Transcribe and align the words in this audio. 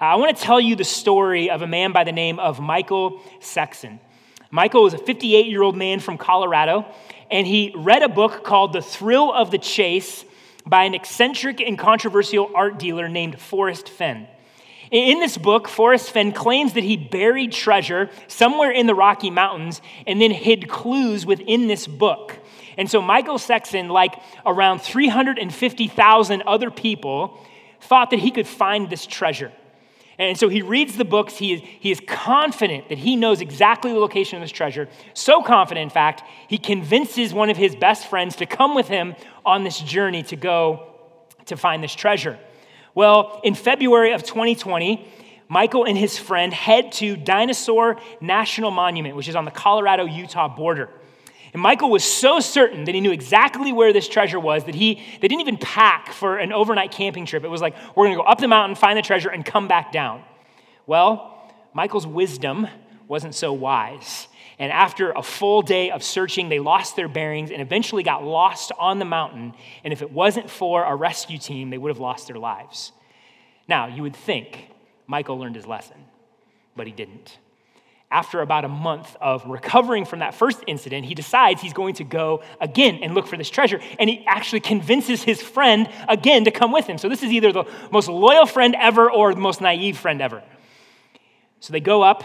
Uh, 0.00 0.04
I 0.04 0.14
want 0.14 0.36
to 0.36 0.40
tell 0.40 0.60
you 0.60 0.76
the 0.76 0.84
story 0.84 1.50
of 1.50 1.62
a 1.62 1.66
man 1.66 1.90
by 1.90 2.04
the 2.04 2.12
name 2.12 2.38
of 2.38 2.60
Michael 2.60 3.20
Sexton. 3.40 3.98
Michael 4.52 4.84
was 4.84 4.94
a 4.94 4.98
58 4.98 5.46
year 5.46 5.60
old 5.60 5.76
man 5.76 5.98
from 5.98 6.18
Colorado, 6.18 6.86
and 7.32 7.44
he 7.44 7.72
read 7.74 8.02
a 8.04 8.08
book 8.08 8.44
called 8.44 8.72
The 8.72 8.80
Thrill 8.80 9.32
of 9.32 9.50
the 9.50 9.58
Chase 9.58 10.24
by 10.64 10.84
an 10.84 10.94
eccentric 10.94 11.60
and 11.60 11.76
controversial 11.76 12.48
art 12.54 12.78
dealer 12.78 13.08
named 13.08 13.40
Forrest 13.40 13.88
Fenn. 13.88 14.28
In 14.92 15.18
this 15.18 15.36
book, 15.36 15.66
Forrest 15.66 16.12
Fenn 16.12 16.30
claims 16.30 16.74
that 16.74 16.84
he 16.84 16.96
buried 16.96 17.50
treasure 17.50 18.08
somewhere 18.28 18.70
in 18.70 18.86
the 18.86 18.94
Rocky 18.94 19.30
Mountains 19.30 19.82
and 20.06 20.20
then 20.20 20.30
hid 20.30 20.68
clues 20.68 21.26
within 21.26 21.66
this 21.66 21.88
book. 21.88 22.38
And 22.76 22.88
so 22.88 23.02
Michael 23.02 23.38
Sexton, 23.38 23.88
like 23.88 24.14
around 24.46 24.78
350,000 24.80 26.42
other 26.42 26.70
people, 26.70 27.44
thought 27.80 28.10
that 28.10 28.20
he 28.20 28.30
could 28.30 28.46
find 28.46 28.88
this 28.88 29.04
treasure. 29.04 29.50
And 30.18 30.36
so 30.36 30.48
he 30.48 30.62
reads 30.62 30.96
the 30.96 31.04
books. 31.04 31.36
He 31.36 31.52
is, 31.52 31.60
he 31.62 31.90
is 31.92 32.00
confident 32.06 32.88
that 32.88 32.98
he 32.98 33.14
knows 33.14 33.40
exactly 33.40 33.92
the 33.92 33.98
location 33.98 34.36
of 34.36 34.42
this 34.42 34.50
treasure. 34.50 34.88
So 35.14 35.42
confident, 35.42 35.84
in 35.84 35.90
fact, 35.90 36.24
he 36.48 36.58
convinces 36.58 37.32
one 37.32 37.50
of 37.50 37.56
his 37.56 37.76
best 37.76 38.08
friends 38.08 38.36
to 38.36 38.46
come 38.46 38.74
with 38.74 38.88
him 38.88 39.14
on 39.46 39.62
this 39.62 39.78
journey 39.78 40.24
to 40.24 40.36
go 40.36 40.88
to 41.46 41.56
find 41.56 41.82
this 41.82 41.94
treasure. 41.94 42.38
Well, 42.94 43.40
in 43.44 43.54
February 43.54 44.12
of 44.12 44.24
2020, 44.24 45.06
Michael 45.48 45.84
and 45.84 45.96
his 45.96 46.18
friend 46.18 46.52
head 46.52 46.92
to 46.92 47.16
Dinosaur 47.16 48.00
National 48.20 48.72
Monument, 48.72 49.14
which 49.14 49.28
is 49.28 49.36
on 49.36 49.44
the 49.44 49.50
Colorado 49.50 50.04
Utah 50.04 50.48
border. 50.48 50.90
And 51.52 51.62
Michael 51.62 51.90
was 51.90 52.04
so 52.04 52.40
certain 52.40 52.84
that 52.84 52.94
he 52.94 53.00
knew 53.00 53.12
exactly 53.12 53.72
where 53.72 53.92
this 53.92 54.08
treasure 54.08 54.38
was 54.38 54.64
that 54.64 54.74
he 54.74 54.94
they 55.20 55.28
didn't 55.28 55.40
even 55.40 55.56
pack 55.56 56.12
for 56.12 56.38
an 56.38 56.52
overnight 56.52 56.92
camping 56.92 57.26
trip. 57.26 57.44
It 57.44 57.48
was 57.48 57.60
like, 57.60 57.74
we're 57.96 58.06
going 58.06 58.16
to 58.16 58.22
go 58.22 58.28
up 58.28 58.38
the 58.38 58.48
mountain, 58.48 58.76
find 58.76 58.98
the 58.98 59.02
treasure, 59.02 59.30
and 59.30 59.44
come 59.44 59.68
back 59.68 59.92
down. 59.92 60.22
Well, 60.86 61.34
Michael's 61.72 62.06
wisdom 62.06 62.66
wasn't 63.06 63.34
so 63.34 63.52
wise. 63.52 64.28
And 64.58 64.72
after 64.72 65.12
a 65.12 65.22
full 65.22 65.62
day 65.62 65.90
of 65.90 66.02
searching, 66.02 66.48
they 66.48 66.58
lost 66.58 66.96
their 66.96 67.08
bearings 67.08 67.50
and 67.50 67.62
eventually 67.62 68.02
got 68.02 68.24
lost 68.24 68.72
on 68.78 68.98
the 68.98 69.04
mountain. 69.04 69.54
And 69.84 69.92
if 69.92 70.02
it 70.02 70.10
wasn't 70.10 70.50
for 70.50 70.84
a 70.84 70.94
rescue 70.94 71.38
team, 71.38 71.70
they 71.70 71.78
would 71.78 71.90
have 71.90 72.00
lost 72.00 72.26
their 72.26 72.38
lives. 72.38 72.92
Now, 73.68 73.86
you 73.86 74.02
would 74.02 74.16
think 74.16 74.68
Michael 75.06 75.38
learned 75.38 75.54
his 75.54 75.66
lesson, 75.66 75.96
but 76.74 76.86
he 76.86 76.92
didn't 76.92 77.38
after 78.10 78.40
about 78.40 78.64
a 78.64 78.68
month 78.68 79.16
of 79.20 79.44
recovering 79.44 80.06
from 80.06 80.20
that 80.20 80.34
first 80.34 80.62
incident, 80.66 81.04
he 81.04 81.14
decides 81.14 81.60
he's 81.60 81.74
going 81.74 81.94
to 81.94 82.04
go 82.04 82.42
again 82.60 83.00
and 83.02 83.14
look 83.14 83.26
for 83.26 83.36
this 83.36 83.50
treasure. 83.50 83.80
And 83.98 84.08
he 84.08 84.24
actually 84.26 84.60
convinces 84.60 85.22
his 85.22 85.42
friend 85.42 85.88
again 86.08 86.44
to 86.44 86.50
come 86.50 86.72
with 86.72 86.86
him. 86.86 86.96
So 86.96 87.08
this 87.08 87.22
is 87.22 87.30
either 87.30 87.52
the 87.52 87.64
most 87.90 88.08
loyal 88.08 88.46
friend 88.46 88.74
ever 88.78 89.10
or 89.10 89.34
the 89.34 89.40
most 89.40 89.60
naive 89.60 89.98
friend 89.98 90.22
ever. 90.22 90.42
So 91.60 91.72
they 91.72 91.80
go 91.80 92.02
up, 92.02 92.24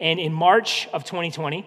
and 0.00 0.20
in 0.20 0.32
March 0.32 0.86
of 0.92 1.04
2020, 1.04 1.66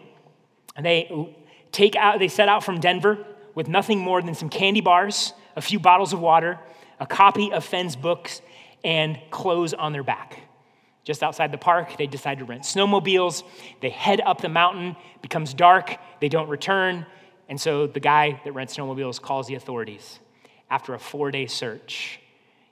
they 0.80 1.36
take 1.72 1.95
out, 1.95 2.20
they 2.20 2.27
set 2.27 2.50
out 2.50 2.64
from 2.64 2.80
Denver 2.80 3.25
with 3.55 3.67
nothing 3.67 4.00
more 4.00 4.22
than 4.22 4.36
some 4.36 4.50
candy 4.50 4.81
bars, 4.81 5.33
a 5.55 5.61
few 5.61 5.80
bottles 5.80 6.14
of 6.14 6.20
water, 6.20 6.59
a 7.00 7.08
copy 7.08 7.52
of 7.52 7.66
Fenn's 7.66 7.95
books, 7.95 8.42
and 8.83 9.17
clothes 9.31 9.73
on 9.73 9.92
their 9.92 10.03
back. 10.03 10.48
Just 11.09 11.23
outside 11.23 11.52
the 11.52 11.57
park, 11.57 11.97
they 11.97 12.05
decide 12.05 12.38
to 12.38 12.45
rent 12.45 12.61
snowmobiles. 12.61 13.41
They 13.81 13.89
head 13.89 14.21
up 14.23 14.41
the 14.41 14.47
mountain, 14.47 14.95
becomes 15.23 15.55
dark, 15.55 15.97
they 16.21 16.29
don't 16.29 16.47
return. 16.49 17.03
And 17.47 17.59
so 17.59 17.88
the 17.88 17.99
guy 17.99 18.39
that 18.45 18.52
rents 18.52 18.77
snowmobiles 18.77 19.19
calls 19.19 19.47
the 19.47 19.55
authorities. 19.55 20.19
After 20.69 20.93
a 20.93 20.99
four 20.99 21.31
day 21.31 21.47
search, 21.47 22.19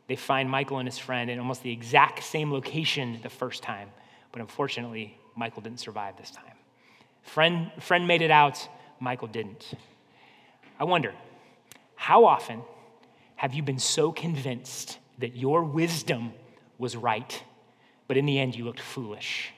they 0.05 0.15
find 0.15 0.51
Michael 0.51 0.77
and 0.77 0.87
his 0.87 0.99
friend 0.99 1.31
in 1.31 1.39
almost 1.39 1.63
the 1.63 1.71
exact 1.71 2.23
same 2.23 2.51
location 2.53 3.17
the 3.23 3.29
first 3.31 3.63
time. 3.63 3.89
But 4.31 4.41
unfortunately, 4.41 5.17
Michael 5.35 5.63
didn't 5.63 5.79
survive 5.79 6.15
this 6.17 6.29
time. 6.29 6.43
Friend, 7.23 7.71
friend 7.79 8.07
made 8.07 8.21
it 8.21 8.29
out, 8.29 8.69
Michael 8.99 9.29
didn't. 9.29 9.73
I 10.79 10.83
wonder, 10.83 11.11
how 11.95 12.25
often 12.25 12.61
have 13.35 13.55
you 13.55 13.63
been 13.63 13.79
so 13.79 14.11
convinced 14.11 14.99
that 15.17 15.35
your 15.35 15.63
wisdom 15.63 16.33
was 16.77 16.95
right 16.95 17.43
but 18.07 18.17
in 18.17 18.25
the 18.25 18.39
end, 18.39 18.55
you 18.55 18.65
looked 18.65 18.79
foolish. 18.79 19.51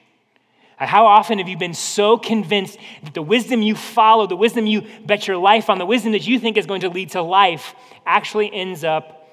Uh, 0.78 0.86
how 0.86 1.06
often 1.06 1.38
have 1.38 1.48
you 1.48 1.58
been 1.58 1.74
so 1.74 2.16
convinced 2.16 2.78
that 3.02 3.14
the 3.14 3.22
wisdom 3.22 3.62
you 3.62 3.74
follow, 3.74 4.26
the 4.26 4.36
wisdom 4.36 4.66
you 4.66 4.82
bet 5.04 5.28
your 5.28 5.36
life 5.36 5.68
on, 5.68 5.78
the 5.78 5.86
wisdom 5.86 6.12
that 6.12 6.26
you 6.26 6.38
think 6.38 6.56
is 6.56 6.66
going 6.66 6.80
to 6.80 6.88
lead 6.88 7.10
to 7.10 7.22
life, 7.22 7.74
actually 8.06 8.52
ends 8.52 8.82
up 8.82 9.28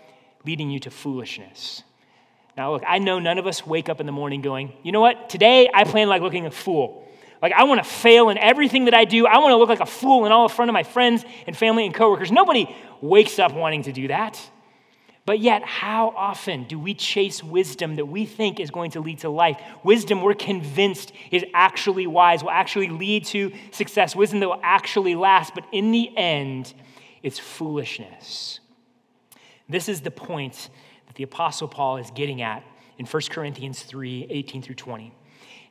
leading 0.46 0.70
you 0.70 0.80
to 0.82 0.92
foolishness? 0.92 1.84
Now, 2.58 2.74
look, 2.74 2.84
I 2.88 2.98
know 2.98 3.20
none 3.20 3.38
of 3.38 3.48
us 3.48 3.66
wake 3.66 3.88
up 3.88 4.00
in 4.00 4.06
the 4.06 4.12
morning 4.12 4.42
going, 4.42 4.74
you 4.84 4.92
know 4.92 5.00
what? 5.00 5.30
Today 5.30 5.70
I 5.74 5.84
plan 5.84 6.10
like 6.10 6.22
looking 6.22 6.46
a 6.46 6.52
fool. 6.52 7.08
Like, 7.42 7.54
I 7.54 7.66
want 7.66 7.84
to 7.84 7.90
fail 7.90 8.30
in 8.30 8.38
everything 8.40 8.86
that 8.86 8.96
I 8.96 9.06
do. 9.06 9.28
I 9.28 9.38
want 9.38 9.52
to 9.52 9.58
look 9.58 9.70
like 9.70 9.80
a 9.80 9.86
fool 9.86 10.26
in 10.26 10.32
all 10.32 10.46
in 10.46 10.50
front 10.50 10.70
of 10.70 10.74
my 10.74 10.82
friends 10.82 11.24
and 11.46 11.56
family 11.56 11.86
and 11.86 11.94
coworkers. 11.94 12.32
Nobody 12.32 12.76
wakes 13.00 13.38
up 13.38 13.54
wanting 13.54 13.84
to 13.84 13.94
do 13.94 14.08
that. 14.08 14.42
But 15.28 15.40
yet, 15.40 15.62
how 15.66 16.14
often 16.16 16.64
do 16.64 16.80
we 16.80 16.94
chase 16.94 17.44
wisdom 17.44 17.98
that 17.98 18.06
we 18.06 18.26
think 18.26 18.62
is 18.62 18.72
going 18.72 18.92
to 18.92 19.02
lead 19.02 19.20
to 19.20 19.30
life? 19.30 19.62
Wisdom 19.84 20.22
we're 20.22 20.34
convinced 20.34 21.12
is 21.32 21.44
actually 21.54 22.08
wise, 22.08 22.44
will 22.44 22.52
actually 22.52 22.88
lead 22.88 23.26
to 23.26 23.52
success, 23.72 24.16
wisdom 24.16 24.40
that 24.40 24.48
will 24.48 24.62
actually 24.64 25.16
last, 25.16 25.54
but 25.54 25.66
in 25.74 25.92
the 25.92 26.18
end, 26.18 26.74
it's 27.24 27.40
foolishness. 27.40 28.62
This 29.68 29.90
is 29.90 30.00
the 30.00 30.12
point 30.12 30.70
that 31.08 31.18
the 31.18 31.24
Apostle 31.24 31.68
Paul 31.68 31.98
is 31.98 32.10
getting 32.12 32.42
at 32.42 32.64
in 32.98 33.06
1 33.06 33.24
Corinthians 33.30 33.84
3 33.84 34.28
18 34.30 34.62
through 34.62 34.76
20. 34.76 35.14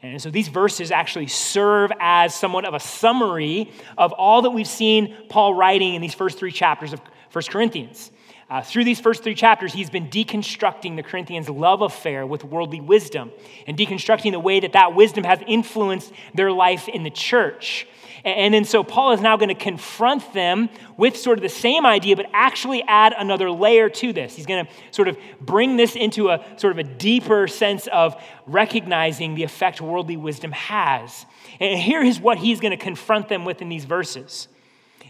And 0.02 0.20
so 0.20 0.28
these 0.28 0.48
verses 0.48 0.90
actually 0.90 1.28
serve 1.28 1.90
as 1.98 2.34
somewhat 2.34 2.66
of 2.66 2.74
a 2.74 2.80
summary 2.80 3.72
of 3.96 4.12
all 4.12 4.42
that 4.42 4.50
we've 4.50 4.68
seen 4.68 5.16
Paul 5.30 5.54
writing 5.54 5.94
in 5.94 6.02
these 6.02 6.12
first 6.12 6.38
three 6.38 6.52
chapters 6.52 6.92
of 6.92 7.00
1 7.32 7.44
Corinthians. 7.48 8.10
Uh, 8.48 8.62
through 8.62 8.84
these 8.84 9.00
first 9.00 9.24
three 9.24 9.34
chapters, 9.34 9.72
he's 9.72 9.90
been 9.90 10.08
deconstructing 10.08 10.94
the 10.94 11.02
Corinthians' 11.02 11.48
love 11.48 11.82
affair 11.82 12.24
with 12.24 12.44
worldly 12.44 12.80
wisdom 12.80 13.32
and 13.66 13.76
deconstructing 13.76 14.30
the 14.30 14.38
way 14.38 14.60
that 14.60 14.72
that 14.72 14.94
wisdom 14.94 15.24
has 15.24 15.40
influenced 15.48 16.12
their 16.32 16.52
life 16.52 16.86
in 16.86 17.02
the 17.02 17.10
church. 17.10 17.88
And 18.24 18.54
then 18.54 18.64
so 18.64 18.82
Paul 18.84 19.12
is 19.12 19.20
now 19.20 19.36
going 19.36 19.48
to 19.48 19.54
confront 19.54 20.32
them 20.32 20.68
with 20.96 21.16
sort 21.16 21.38
of 21.38 21.42
the 21.42 21.48
same 21.48 21.84
idea, 21.84 22.16
but 22.16 22.26
actually 22.32 22.82
add 22.82 23.14
another 23.16 23.50
layer 23.50 23.88
to 23.88 24.12
this. 24.12 24.36
He's 24.36 24.46
going 24.46 24.66
to 24.66 24.72
sort 24.90 25.08
of 25.08 25.18
bring 25.40 25.76
this 25.76 25.96
into 25.96 26.30
a 26.30 26.44
sort 26.56 26.72
of 26.72 26.78
a 26.78 26.84
deeper 26.84 27.48
sense 27.48 27.88
of 27.88 28.20
recognizing 28.46 29.34
the 29.34 29.42
effect 29.42 29.80
worldly 29.80 30.16
wisdom 30.16 30.52
has. 30.52 31.26
And 31.60 31.78
here 31.78 32.02
is 32.02 32.20
what 32.20 32.38
he's 32.38 32.60
going 32.60 32.76
to 32.76 32.82
confront 32.82 33.28
them 33.28 33.44
with 33.44 33.60
in 33.62 33.68
these 33.68 33.84
verses. 33.84 34.48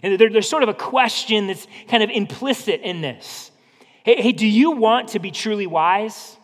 And 0.02 0.18
there, 0.20 0.30
there's 0.30 0.48
sort 0.48 0.62
of 0.62 0.68
a 0.68 0.74
question 0.74 1.46
that's 1.46 1.66
kind 1.88 2.02
of 2.02 2.10
implicit 2.10 2.80
in 2.82 3.00
this. 3.00 3.50
Hey, 4.04 4.22
hey, 4.22 4.32
do 4.32 4.46
you 4.46 4.72
want 4.72 5.08
to 5.10 5.18
be 5.18 5.30
truly 5.30 5.66
wise? 5.66 6.36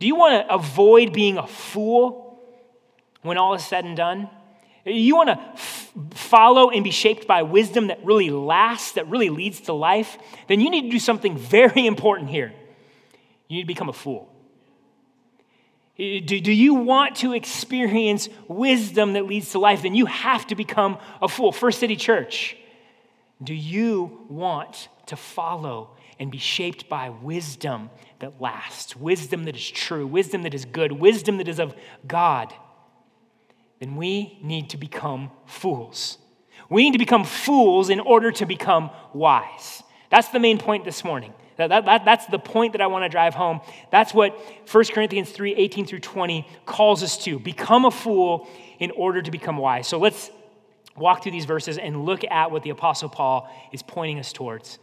Do 0.00 0.06
you 0.06 0.16
want 0.16 0.46
to 0.46 0.54
avoid 0.54 1.12
being 1.12 1.38
a 1.38 1.46
fool 1.46 2.40
when 3.22 3.38
all 3.38 3.54
is 3.54 3.64
said 3.64 3.84
and 3.84 3.96
done? 3.96 4.28
You 4.84 5.14
want 5.14 5.28
to 5.28 5.38
f- 5.38 5.92
follow 6.10 6.70
and 6.70 6.82
be 6.82 6.90
shaped 6.90 7.28
by 7.28 7.42
wisdom 7.42 7.86
that 7.86 8.04
really 8.04 8.30
lasts, 8.30 8.92
that 8.92 9.08
really 9.08 9.30
leads 9.30 9.60
to 9.62 9.72
life? 9.72 10.18
Then 10.48 10.58
you 10.58 10.70
need 10.70 10.82
to 10.82 10.90
do 10.90 10.98
something 10.98 11.38
very 11.38 11.86
important 11.86 12.30
here. 12.30 12.52
You 13.46 13.58
need 13.58 13.62
to 13.62 13.68
become 13.68 13.88
a 13.88 13.92
fool. 13.92 14.28
Do, 15.96 16.20
do 16.20 16.50
you 16.50 16.74
want 16.74 17.16
to 17.16 17.32
experience 17.32 18.28
wisdom 18.48 19.12
that 19.12 19.26
leads 19.26 19.50
to 19.50 19.60
life? 19.60 19.82
Then 19.82 19.94
you 19.94 20.06
have 20.06 20.46
to 20.48 20.56
become 20.56 20.98
a 21.20 21.28
fool. 21.28 21.52
First 21.52 21.78
City 21.78 21.94
Church. 21.94 22.56
Do 23.42 23.54
you 23.54 24.24
want 24.28 24.88
to 25.06 25.16
follow 25.16 25.96
and 26.18 26.30
be 26.30 26.38
shaped 26.38 26.88
by 26.88 27.10
wisdom 27.10 27.90
that 28.20 28.40
lasts, 28.40 28.94
wisdom 28.94 29.44
that 29.44 29.56
is 29.56 29.70
true, 29.70 30.06
wisdom 30.06 30.42
that 30.42 30.54
is 30.54 30.64
good, 30.64 30.92
wisdom 30.92 31.38
that 31.38 31.48
is 31.48 31.58
of 31.58 31.74
God? 32.06 32.52
Then 33.80 33.96
we 33.96 34.38
need 34.42 34.70
to 34.70 34.76
become 34.76 35.30
fools. 35.46 36.18
We 36.70 36.84
need 36.84 36.92
to 36.92 36.98
become 36.98 37.24
fools 37.24 37.90
in 37.90 37.98
order 37.98 38.30
to 38.32 38.46
become 38.46 38.90
wise. 39.12 39.82
That's 40.10 40.28
the 40.28 40.38
main 40.38 40.58
point 40.58 40.84
this 40.84 41.04
morning. 41.04 41.34
That, 41.56 41.68
that, 41.68 41.84
that, 41.84 42.04
that's 42.04 42.26
the 42.26 42.38
point 42.38 42.72
that 42.72 42.80
I 42.80 42.86
want 42.86 43.04
to 43.04 43.08
drive 43.08 43.34
home. 43.34 43.60
That's 43.90 44.14
what 44.14 44.38
1 44.70 44.84
Corinthians 44.92 45.30
3 45.30 45.54
18 45.54 45.86
through 45.86 46.00
20 46.00 46.46
calls 46.64 47.02
us 47.02 47.18
to. 47.24 47.38
Become 47.38 47.84
a 47.84 47.90
fool 47.90 48.48
in 48.78 48.90
order 48.92 49.20
to 49.20 49.30
become 49.30 49.56
wise. 49.56 49.86
So 49.88 49.98
let's 49.98 50.30
walk 50.96 51.22
through 51.22 51.32
these 51.32 51.44
verses 51.44 51.78
and 51.78 52.04
look 52.04 52.24
at 52.24 52.50
what 52.50 52.62
the 52.62 52.70
Apostle 52.70 53.08
Paul 53.08 53.48
is 53.72 53.82
pointing 53.82 54.18
us 54.18 54.32
towards. 54.32 54.78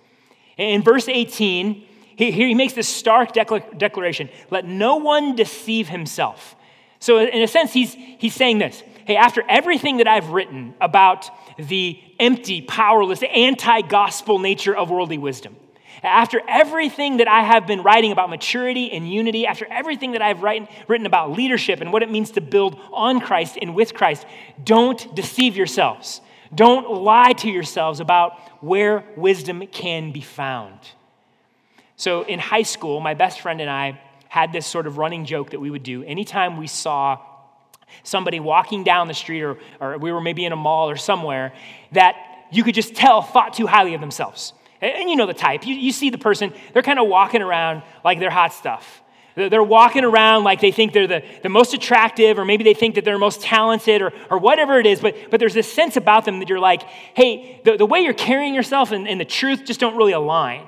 In 0.57 0.81
verse 0.81 1.07
18, 1.07 1.85
he, 2.15 2.31
he 2.31 2.53
makes 2.53 2.73
this 2.73 2.87
stark 2.87 3.33
declaration 3.33 4.29
let 4.49 4.65
no 4.65 4.97
one 4.97 5.35
deceive 5.35 5.87
himself. 5.87 6.55
So, 6.99 7.19
in 7.19 7.41
a 7.41 7.47
sense, 7.47 7.71
he's, 7.71 7.93
he's 7.93 8.35
saying 8.35 8.59
this 8.59 8.83
hey, 9.05 9.15
after 9.15 9.43
everything 9.47 9.97
that 9.97 10.07
I've 10.07 10.29
written 10.29 10.73
about 10.81 11.29
the 11.57 11.99
empty, 12.19 12.61
powerless, 12.61 13.23
anti 13.23 13.81
gospel 13.81 14.39
nature 14.39 14.75
of 14.75 14.89
worldly 14.89 15.17
wisdom, 15.17 15.55
After 16.03 16.41
everything 16.47 17.17
that 17.17 17.27
I 17.27 17.41
have 17.41 17.67
been 17.67 17.83
writing 17.83 18.11
about 18.11 18.29
maturity 18.29 18.91
and 18.91 19.11
unity, 19.11 19.45
after 19.45 19.65
everything 19.69 20.13
that 20.13 20.21
I've 20.21 20.41
written, 20.41 20.67
written 20.87 21.05
about 21.05 21.31
leadership 21.31 21.81
and 21.81 21.91
what 21.91 22.03
it 22.03 22.09
means 22.09 22.31
to 22.31 22.41
build 22.41 22.79
on 22.93 23.19
Christ 23.19 23.57
and 23.61 23.75
with 23.75 23.93
Christ, 23.93 24.25
don't 24.63 25.13
deceive 25.15 25.57
yourselves. 25.57 26.21
Don't 26.53 26.89
lie 26.89 27.33
to 27.33 27.49
yourselves 27.49 27.99
about 27.99 28.39
where 28.63 29.03
wisdom 29.15 29.65
can 29.67 30.11
be 30.11 30.21
found. 30.21 30.79
So 31.95 32.23
in 32.23 32.39
high 32.39 32.63
school, 32.63 33.01
my 33.01 33.13
best 33.13 33.41
friend 33.41 33.59
and 33.59 33.69
I 33.69 33.99
had 34.29 34.53
this 34.53 34.65
sort 34.65 34.87
of 34.87 34.97
running 34.97 35.25
joke 35.25 35.51
that 35.51 35.59
we 35.59 35.69
would 35.69 35.83
do 35.83 36.03
anytime 36.03 36.57
we 36.57 36.67
saw 36.67 37.19
somebody 38.03 38.39
walking 38.39 38.83
down 38.83 39.07
the 39.07 39.13
street 39.13 39.41
or, 39.41 39.57
or 39.79 39.97
we 39.97 40.11
were 40.11 40.21
maybe 40.21 40.45
in 40.45 40.53
a 40.53 40.55
mall 40.55 40.89
or 40.89 40.95
somewhere 40.95 41.53
that 41.91 42.15
you 42.51 42.63
could 42.63 42.75
just 42.75 42.95
tell 42.95 43.21
thought 43.21 43.53
too 43.53 43.67
highly 43.67 43.93
of 43.93 44.01
themselves. 44.01 44.53
And, 44.81 44.93
and 44.93 45.09
you 45.09 45.15
know 45.15 45.25
the 45.25 45.33
type. 45.33 45.65
You, 45.65 45.75
you 45.75 45.91
see 45.91 46.09
the 46.09 46.17
person, 46.17 46.53
they're 46.73 46.83
kind 46.83 46.99
of 46.99 47.07
walking 47.07 47.41
around 47.41 47.83
like 48.03 48.19
they're 48.19 48.29
hot 48.29 48.53
stuff. 48.53 49.01
They're 49.35 49.63
walking 49.63 50.03
around 50.03 50.43
like 50.43 50.59
they 50.59 50.71
think 50.71 50.91
they're 50.91 51.07
the, 51.07 51.23
the 51.43 51.49
most 51.49 51.73
attractive, 51.73 52.37
or 52.37 52.43
maybe 52.43 52.63
they 52.63 52.73
think 52.73 52.95
that 52.95 53.05
they're 53.05 53.17
most 53.17 53.41
talented, 53.41 54.01
or, 54.01 54.11
or 54.29 54.37
whatever 54.37 54.79
it 54.79 54.85
is. 54.85 54.99
But, 54.99 55.15
but 55.29 55.39
there's 55.39 55.53
this 55.53 55.71
sense 55.71 55.95
about 55.95 56.25
them 56.25 56.39
that 56.39 56.49
you're 56.49 56.59
like, 56.59 56.83
hey, 57.13 57.61
the, 57.63 57.77
the 57.77 57.85
way 57.85 58.01
you're 58.01 58.13
carrying 58.13 58.53
yourself 58.53 58.91
and, 58.91 59.07
and 59.07 59.19
the 59.19 59.25
truth 59.25 59.63
just 59.63 59.79
don't 59.79 59.95
really 59.95 60.11
align. 60.11 60.65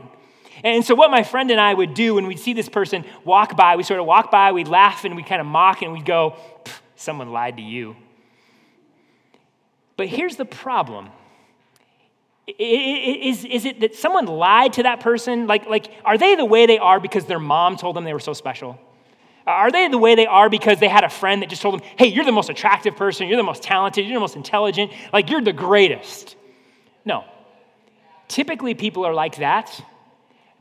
And 0.64 0.86
so, 0.86 0.94
what 0.96 1.12
my 1.12 1.24
friend 1.24 1.50
and 1.52 1.60
I 1.60 1.74
would 1.74 1.94
do 1.94 2.16
when 2.16 2.28
we'd 2.28 2.40
see 2.40 2.54
this 2.54 2.70
person 2.70 3.04
walk 3.26 3.58
by, 3.58 3.76
we 3.76 3.84
sort 3.84 4.00
of 4.00 4.06
walk 4.06 4.32
by, 4.32 4.52
we'd 4.52 4.68
laugh 4.68 5.04
and 5.06 5.16
we'd 5.16 5.26
kind 5.26 5.42
of 5.42 5.48
mock 5.48 5.82
and 5.82 5.92
we'd 5.92 6.06
go, 6.06 6.36
someone 6.96 7.32
lied 7.32 7.58
to 7.58 7.64
you. 7.64 7.96
But 9.98 10.08
here's 10.08 10.36
the 10.36 10.46
problem 10.46 11.10
is, 12.48 13.46
is 13.46 13.66
it 13.66 13.80
that 13.82 13.96
someone 13.96 14.26
lied 14.26 14.74
to 14.74 14.84
that 14.84 15.00
person? 15.00 15.48
Like, 15.48 15.68
like, 15.68 15.92
are 16.04 16.18
they 16.18 16.36
the 16.36 16.46
way 16.46 16.66
they 16.66 16.80
are 16.80 17.00
because 17.00 17.26
their 17.26 17.40
mom 17.40 17.78
told 17.78 17.96
them 17.96 18.04
they 18.04 18.14
were 18.14 18.20
so 18.20 18.34
special? 18.34 18.80
Are 19.48 19.72
they 19.72 19.88
the 19.88 19.98
way 19.98 20.16
they 20.16 20.28
are 20.28 20.50
because 20.50 20.80
they 20.80 20.88
had 20.88 21.04
a 21.04 21.10
friend 21.10 21.42
that 21.42 21.50
just 21.50 21.62
told 21.62 21.80
them, 21.80 21.88
hey, 21.98 22.08
you're 22.08 22.26
the 22.26 22.32
most 22.32 22.50
attractive 22.50 22.96
person, 22.96 23.28
you're 23.28 23.38
the 23.38 23.44
most 23.44 23.64
talented, 23.64 24.06
you're 24.06 24.16
the 24.16 24.20
most 24.20 24.36
intelligent, 24.36 24.92
like 25.12 25.30
you're 25.30 25.42
the 25.42 25.54
greatest? 25.54 26.36
No. 27.06 27.26
Typically, 28.28 28.76
people 28.76 29.06
are 29.06 29.14
like 29.14 29.38
that 29.38 29.84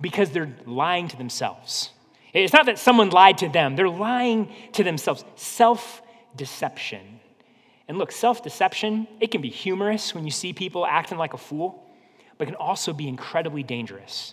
because 0.00 0.30
they're 0.30 0.54
lying 0.64 1.08
to 1.08 1.16
themselves. 1.16 1.90
It's 2.32 2.52
not 2.52 2.66
that 2.66 2.78
someone 2.78 3.10
lied 3.10 3.38
to 3.38 3.48
them, 3.48 3.76
they're 3.76 3.88
lying 3.88 4.52
to 4.72 4.84
themselves. 4.84 5.24
Self 5.36 6.02
deception. 6.36 7.20
And 7.90 7.98
look, 7.98 8.12
self 8.12 8.44
deception, 8.44 9.08
it 9.18 9.32
can 9.32 9.40
be 9.40 9.48
humorous 9.48 10.14
when 10.14 10.24
you 10.24 10.30
see 10.30 10.52
people 10.52 10.86
acting 10.86 11.18
like 11.18 11.34
a 11.34 11.36
fool, 11.36 11.90
but 12.38 12.46
it 12.46 12.52
can 12.52 12.54
also 12.54 12.92
be 12.92 13.08
incredibly 13.08 13.64
dangerous. 13.64 14.32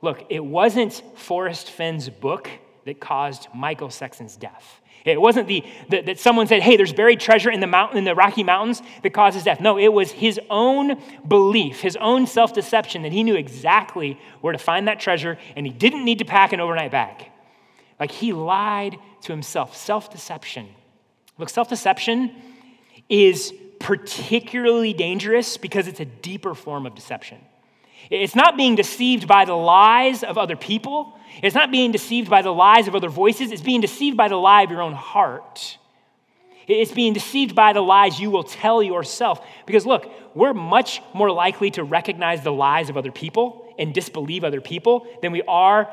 Look, 0.00 0.24
it 0.30 0.44
wasn't 0.44 1.02
Forrest 1.16 1.72
Fenn's 1.72 2.08
book 2.08 2.48
that 2.86 3.00
caused 3.00 3.48
Michael 3.52 3.90
Sexton's 3.90 4.36
death. 4.36 4.80
It 5.04 5.20
wasn't 5.20 5.48
the, 5.48 5.64
the, 5.90 6.02
that 6.02 6.20
someone 6.20 6.46
said, 6.46 6.62
hey, 6.62 6.76
there's 6.76 6.92
buried 6.92 7.18
treasure 7.18 7.50
in 7.50 7.58
the, 7.58 7.66
mountain, 7.66 7.98
in 7.98 8.04
the 8.04 8.14
Rocky 8.14 8.44
Mountains 8.44 8.80
that 9.02 9.12
causes 9.12 9.42
death. 9.42 9.60
No, 9.60 9.76
it 9.76 9.92
was 9.92 10.12
his 10.12 10.38
own 10.48 11.02
belief, 11.26 11.80
his 11.80 11.96
own 11.96 12.28
self 12.28 12.54
deception 12.54 13.02
that 13.02 13.10
he 13.10 13.24
knew 13.24 13.34
exactly 13.34 14.20
where 14.40 14.52
to 14.52 14.58
find 14.58 14.86
that 14.86 15.00
treasure 15.00 15.36
and 15.56 15.66
he 15.66 15.72
didn't 15.72 16.04
need 16.04 16.20
to 16.20 16.24
pack 16.24 16.52
an 16.52 16.60
overnight 16.60 16.92
bag. 16.92 17.28
Like 17.98 18.12
he 18.12 18.32
lied 18.32 18.98
to 19.22 19.32
himself. 19.32 19.76
Self 19.76 20.12
deception. 20.12 20.68
Look, 21.38 21.48
self 21.48 21.68
deception 21.68 22.36
is 23.08 23.52
particularly 23.78 24.92
dangerous 24.92 25.56
because 25.56 25.86
it's 25.86 26.00
a 26.00 26.04
deeper 26.04 26.54
form 26.54 26.86
of 26.86 26.94
deception. 26.94 27.38
It's 28.10 28.34
not 28.34 28.56
being 28.56 28.74
deceived 28.74 29.26
by 29.26 29.44
the 29.44 29.54
lies 29.54 30.22
of 30.22 30.38
other 30.38 30.56
people. 30.56 31.18
It's 31.42 31.54
not 31.54 31.70
being 31.70 31.92
deceived 31.92 32.30
by 32.30 32.42
the 32.42 32.52
lies 32.52 32.88
of 32.88 32.94
other 32.94 33.08
voices. 33.08 33.52
It's 33.52 33.62
being 33.62 33.80
deceived 33.80 34.16
by 34.16 34.28
the 34.28 34.36
lie 34.36 34.62
of 34.62 34.70
your 34.70 34.82
own 34.82 34.94
heart. 34.94 35.78
It's 36.66 36.92
being 36.92 37.12
deceived 37.12 37.54
by 37.54 37.72
the 37.72 37.80
lies 37.80 38.20
you 38.20 38.30
will 38.30 38.44
tell 38.44 38.82
yourself. 38.82 39.44
Because 39.66 39.86
look, 39.86 40.10
we're 40.34 40.54
much 40.54 41.02
more 41.14 41.30
likely 41.30 41.70
to 41.72 41.84
recognize 41.84 42.42
the 42.42 42.52
lies 42.52 42.90
of 42.90 42.96
other 42.96 43.12
people 43.12 43.74
and 43.78 43.94
disbelieve 43.94 44.44
other 44.44 44.60
people 44.60 45.06
than 45.22 45.32
we 45.32 45.42
are 45.42 45.90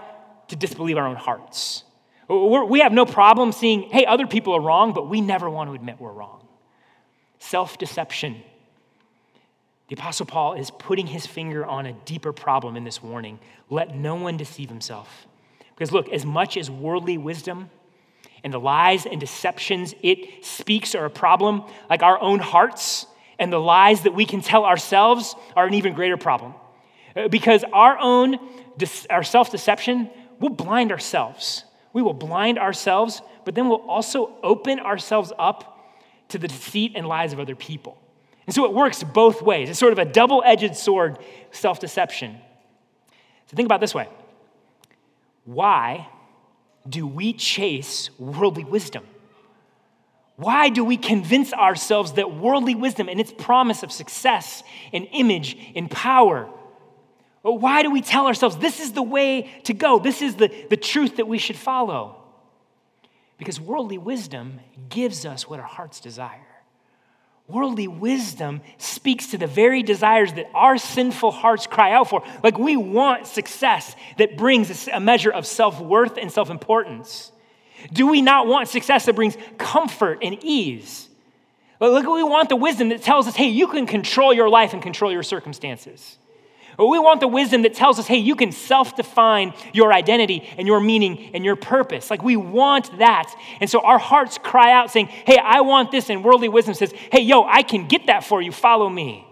to 0.49 0.55
disbelieve 0.55 0.97
our 0.97 1.07
own 1.07 1.15
hearts. 1.15 1.83
We're, 2.27 2.65
we 2.65 2.79
have 2.79 2.91
no 2.91 3.05
problem 3.05 3.51
seeing, 3.51 3.83
hey, 3.83 4.05
other 4.05 4.27
people 4.27 4.53
are 4.53 4.61
wrong, 4.61 4.93
but 4.93 5.09
we 5.09 5.21
never 5.21 5.49
want 5.49 5.69
to 5.69 5.73
admit 5.73 5.99
we're 5.99 6.11
wrong 6.11 6.44
self 7.49 7.77
deception. 7.77 8.41
The 9.87 9.95
Apostle 9.95 10.25
Paul 10.25 10.53
is 10.53 10.71
putting 10.71 11.07
his 11.07 11.27
finger 11.27 11.65
on 11.65 11.85
a 11.85 11.93
deeper 11.93 12.33
problem 12.33 12.75
in 12.75 12.83
this 12.83 13.03
warning. 13.03 13.39
Let 13.69 13.95
no 13.95 14.15
one 14.15 14.35
deceive 14.35 14.69
himself. 14.69 15.27
Because 15.75 15.91
look, 15.91 16.09
as 16.09 16.25
much 16.25 16.57
as 16.57 16.71
worldly 16.71 17.17
wisdom 17.17 17.69
and 18.43 18.51
the 18.51 18.59
lies 18.59 19.05
and 19.05 19.19
deceptions 19.19 19.93
it 20.01 20.43
speaks 20.43 20.95
are 20.95 21.05
a 21.05 21.09
problem, 21.09 21.63
like 21.89 22.01
our 22.01 22.19
own 22.19 22.39
hearts 22.39 23.05
and 23.37 23.53
the 23.53 23.59
lies 23.59 24.01
that 24.03 24.15
we 24.15 24.25
can 24.25 24.41
tell 24.41 24.65
ourselves 24.65 25.35
are 25.55 25.67
an 25.67 25.73
even 25.73 25.93
greater 25.93 26.17
problem. 26.17 26.55
Uh, 27.15 27.27
because 27.27 27.63
our 27.71 27.97
own 27.99 28.37
our 29.09 29.23
self-deception 29.23 30.09
will 30.39 30.49
blind 30.49 30.91
ourselves. 30.91 31.63
We 31.93 32.01
will 32.01 32.13
blind 32.13 32.59
ourselves, 32.59 33.21
but 33.45 33.55
then 33.55 33.69
we'll 33.69 33.87
also 33.87 34.33
open 34.43 34.79
ourselves 34.79 35.31
up 35.39 35.74
to 36.29 36.37
the 36.37 36.47
deceit 36.47 36.93
and 36.95 37.07
lies 37.07 37.33
of 37.33 37.39
other 37.39 37.55
people. 37.55 37.97
And 38.45 38.53
so 38.53 38.65
it 38.65 38.73
works 38.73 39.03
both 39.03 39.41
ways. 39.41 39.69
It's 39.69 39.79
sort 39.79 39.93
of 39.93 39.99
a 39.99 40.05
double 40.05 40.43
edged 40.45 40.75
sword, 40.75 41.17
self 41.51 41.79
deception. 41.79 42.37
So 43.47 43.55
think 43.55 43.67
about 43.67 43.79
this 43.79 43.93
way 43.93 44.07
why 45.45 46.07
do 46.87 47.07
we 47.07 47.33
chase 47.33 48.09
worldly 48.19 48.63
wisdom? 48.63 49.05
Why 50.37 50.69
do 50.69 50.83
we 50.83 50.97
convince 50.97 51.53
ourselves 51.53 52.13
that 52.13 52.35
worldly 52.35 52.75
wisdom 52.75 53.07
and 53.07 53.19
its 53.19 53.31
promise 53.31 53.83
of 53.83 53.91
success 53.91 54.63
and 54.91 55.07
image 55.13 55.57
and 55.75 55.89
power? 55.89 56.49
Why 57.41 57.83
do 57.83 57.91
we 57.91 58.01
tell 58.01 58.27
ourselves 58.27 58.57
this 58.57 58.79
is 58.79 58.91
the 58.91 59.03
way 59.03 59.49
to 59.63 59.73
go? 59.73 59.99
This 59.99 60.21
is 60.21 60.35
the, 60.35 60.51
the 60.69 60.77
truth 60.77 61.17
that 61.17 61.27
we 61.27 61.37
should 61.37 61.55
follow? 61.55 62.24
Because 63.37 63.59
worldly 63.59 63.97
wisdom 63.97 64.59
gives 64.89 65.25
us 65.25 65.47
what 65.47 65.59
our 65.59 65.65
hearts 65.65 65.99
desire. 65.99 66.45
Worldly 67.47 67.87
wisdom 67.87 68.61
speaks 68.77 69.27
to 69.27 69.37
the 69.37 69.45
very 69.45 69.83
desires 69.83 70.33
that 70.33 70.49
our 70.55 70.77
sinful 70.77 71.31
hearts 71.31 71.67
cry 71.67 71.91
out 71.91 72.09
for. 72.09 72.23
Like 72.43 72.57
we 72.57 72.75
want 72.75 73.27
success 73.27 73.95
that 74.17 74.35
brings 74.35 74.87
a 74.87 74.99
measure 74.99 75.31
of 75.31 75.45
self 75.45 75.79
worth 75.79 76.17
and 76.17 76.31
self 76.31 76.49
importance. 76.49 77.31
Do 77.93 78.07
we 78.07 78.23
not 78.23 78.47
want 78.47 78.67
success 78.67 79.05
that 79.05 79.15
brings 79.15 79.37
comfort 79.59 80.19
and 80.23 80.43
ease? 80.43 81.07
But 81.77 81.91
Look, 81.91 82.05
we 82.07 82.23
want 82.23 82.49
the 82.49 82.55
wisdom 82.55 82.89
that 82.89 83.03
tells 83.03 83.27
us, 83.27 83.35
hey, 83.35 83.49
you 83.49 83.67
can 83.67 83.85
control 83.85 84.33
your 84.33 84.49
life 84.49 84.73
and 84.73 84.81
control 84.81 85.11
your 85.11 85.23
circumstances. 85.23 86.17
We 86.77 86.99
want 86.99 87.21
the 87.21 87.27
wisdom 87.27 87.61
that 87.61 87.73
tells 87.73 87.99
us, 87.99 88.07
hey, 88.07 88.17
you 88.17 88.35
can 88.35 88.51
self 88.51 88.95
define 88.95 89.53
your 89.73 89.93
identity 89.93 90.49
and 90.57 90.67
your 90.67 90.79
meaning 90.81 91.31
and 91.33 91.45
your 91.45 91.55
purpose. 91.55 92.09
Like 92.09 92.21
we 92.21 92.35
want 92.35 92.97
that. 92.99 93.33
And 93.61 93.69
so 93.69 93.79
our 93.79 93.97
hearts 93.97 94.37
cry 94.37 94.71
out 94.73 94.91
saying, 94.91 95.07
hey, 95.07 95.37
I 95.37 95.61
want 95.61 95.91
this. 95.91 96.09
And 96.09 96.23
worldly 96.23 96.49
wisdom 96.49 96.73
says, 96.73 96.91
hey, 97.11 97.21
yo, 97.21 97.43
I 97.43 97.63
can 97.63 97.87
get 97.87 98.07
that 98.07 98.23
for 98.23 98.41
you. 98.41 98.51
Follow 98.51 98.89
me. 98.89 99.25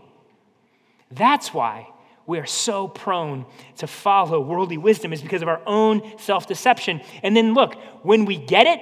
That's 1.11 1.53
why 1.53 1.89
we 2.25 2.39
are 2.39 2.45
so 2.45 2.87
prone 2.87 3.45
to 3.77 3.87
follow 3.87 4.39
worldly 4.39 4.77
wisdom, 4.77 5.11
is 5.11 5.21
because 5.21 5.41
of 5.41 5.47
our 5.47 5.61
own 5.65 6.17
self 6.19 6.47
deception. 6.47 7.01
And 7.21 7.35
then 7.35 7.53
look, 7.53 7.75
when 8.03 8.25
we 8.25 8.37
get 8.37 8.67
it, 8.67 8.79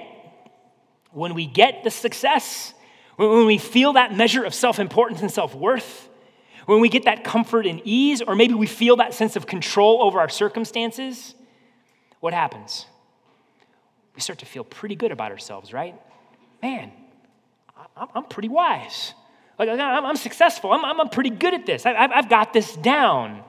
when 1.10 1.34
we 1.34 1.46
get 1.46 1.82
the 1.84 1.90
success, 1.90 2.72
when 3.16 3.46
we 3.46 3.58
feel 3.58 3.94
that 3.94 4.14
measure 4.16 4.44
of 4.44 4.54
self 4.54 4.78
importance 4.78 5.20
and 5.20 5.30
self 5.30 5.54
worth, 5.54 6.08
when 6.66 6.80
we 6.80 6.88
get 6.88 7.04
that 7.04 7.24
comfort 7.24 7.66
and 7.66 7.80
ease, 7.84 8.22
or 8.22 8.34
maybe 8.34 8.54
we 8.54 8.66
feel 8.66 8.96
that 8.96 9.14
sense 9.14 9.36
of 9.36 9.46
control 9.46 10.02
over 10.02 10.20
our 10.20 10.28
circumstances, 10.28 11.34
what 12.20 12.32
happens? 12.32 12.86
We 14.14 14.20
start 14.20 14.38
to 14.40 14.46
feel 14.46 14.64
pretty 14.64 14.94
good 14.94 15.10
about 15.10 15.32
ourselves, 15.32 15.72
right? 15.72 15.94
Man, 16.62 16.92
I'm 17.96 18.24
pretty 18.24 18.48
wise. 18.48 19.14
Like, 19.58 19.68
I'm 19.68 20.16
successful. 20.16 20.72
I'm, 20.72 21.00
I'm 21.00 21.08
pretty 21.08 21.30
good 21.30 21.54
at 21.54 21.66
this. 21.66 21.84
I've 21.86 22.28
got 22.28 22.52
this 22.52 22.76
down. 22.76 23.42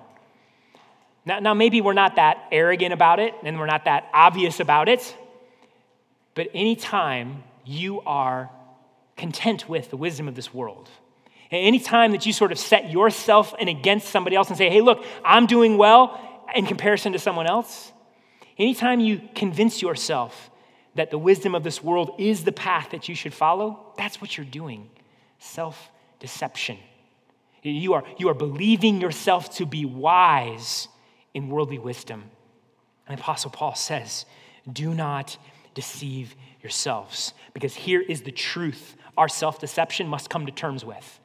Now, 1.25 1.39
now, 1.39 1.53
maybe 1.53 1.79
we're 1.82 1.93
not 1.93 2.17
that 2.17 2.48
arrogant 2.51 2.93
about 2.93 3.20
it 3.20 3.34
and 3.43 3.58
we're 3.58 3.65
not 3.65 3.86
that 3.86 4.10
obvious 4.13 4.60
about 4.60 4.89
it, 4.89 5.15
but 6.36 6.48
anytime 6.53 7.43
you 7.65 8.01
are 8.01 8.50
content 9.15 9.70
with 9.70 9.89
the 9.89 9.98
wisdom 9.98 10.27
of 10.27 10.36
this 10.36 10.53
world, 10.53 10.89
Anytime 11.53 12.12
that 12.12 12.25
you 12.25 12.33
sort 12.33 12.51
of 12.51 12.57
set 12.57 12.89
yourself 12.89 13.53
and 13.60 13.69
against 13.69 14.10
somebody 14.10 14.36
else 14.36 14.50
and 14.50 14.57
say, 14.57 14.69
hey, 14.69 14.81
look, 14.81 15.05
I'm 15.24 15.45
doing 15.45 15.77
well 15.77 16.19
in 16.55 16.65
comparison 16.65 17.13
to 17.13 17.19
someone 17.19 17.48
else, 17.48 17.91
anytime 18.57 19.00
you 19.00 19.22
convince 19.36 19.81
yourself 19.81 20.50
that 20.95 21.12
the 21.12 21.17
wisdom 21.17 21.55
of 21.55 21.63
this 21.63 21.83
world 21.83 22.15
is 22.19 22.43
the 22.43 22.51
path 22.51 22.91
that 22.91 23.10
you 23.10 23.15
should 23.15 23.33
follow, 23.33 23.93
that's 23.98 24.22
what 24.22 24.38
you're 24.38 24.45
doing 24.45 24.89
self 25.39 25.91
deception. 26.19 26.77
You 27.62 27.93
are, 27.93 28.03
you 28.17 28.29
are 28.29 28.33
believing 28.33 29.00
yourself 29.00 29.55
to 29.57 29.65
be 29.65 29.86
wise 29.86 30.88
in 31.33 31.50
worldly 31.50 31.79
wisdom. 31.79 32.25
And 33.07 33.19
Apostle 33.19 33.51
Paul 33.51 33.75
says, 33.75 34.25
Do 34.72 34.93
not 34.93 35.38
deceive 35.74 36.36
yourselves, 36.62 37.33
because 37.53 37.75
here 37.75 38.01
is 38.01 38.22
the 38.22 38.31
truth 38.31 38.95
our 39.17 39.27
self 39.27 39.60
deception 39.60 40.07
must 40.07 40.29
come 40.29 40.45
to 40.45 40.51
terms 40.51 40.83
with. 40.83 41.19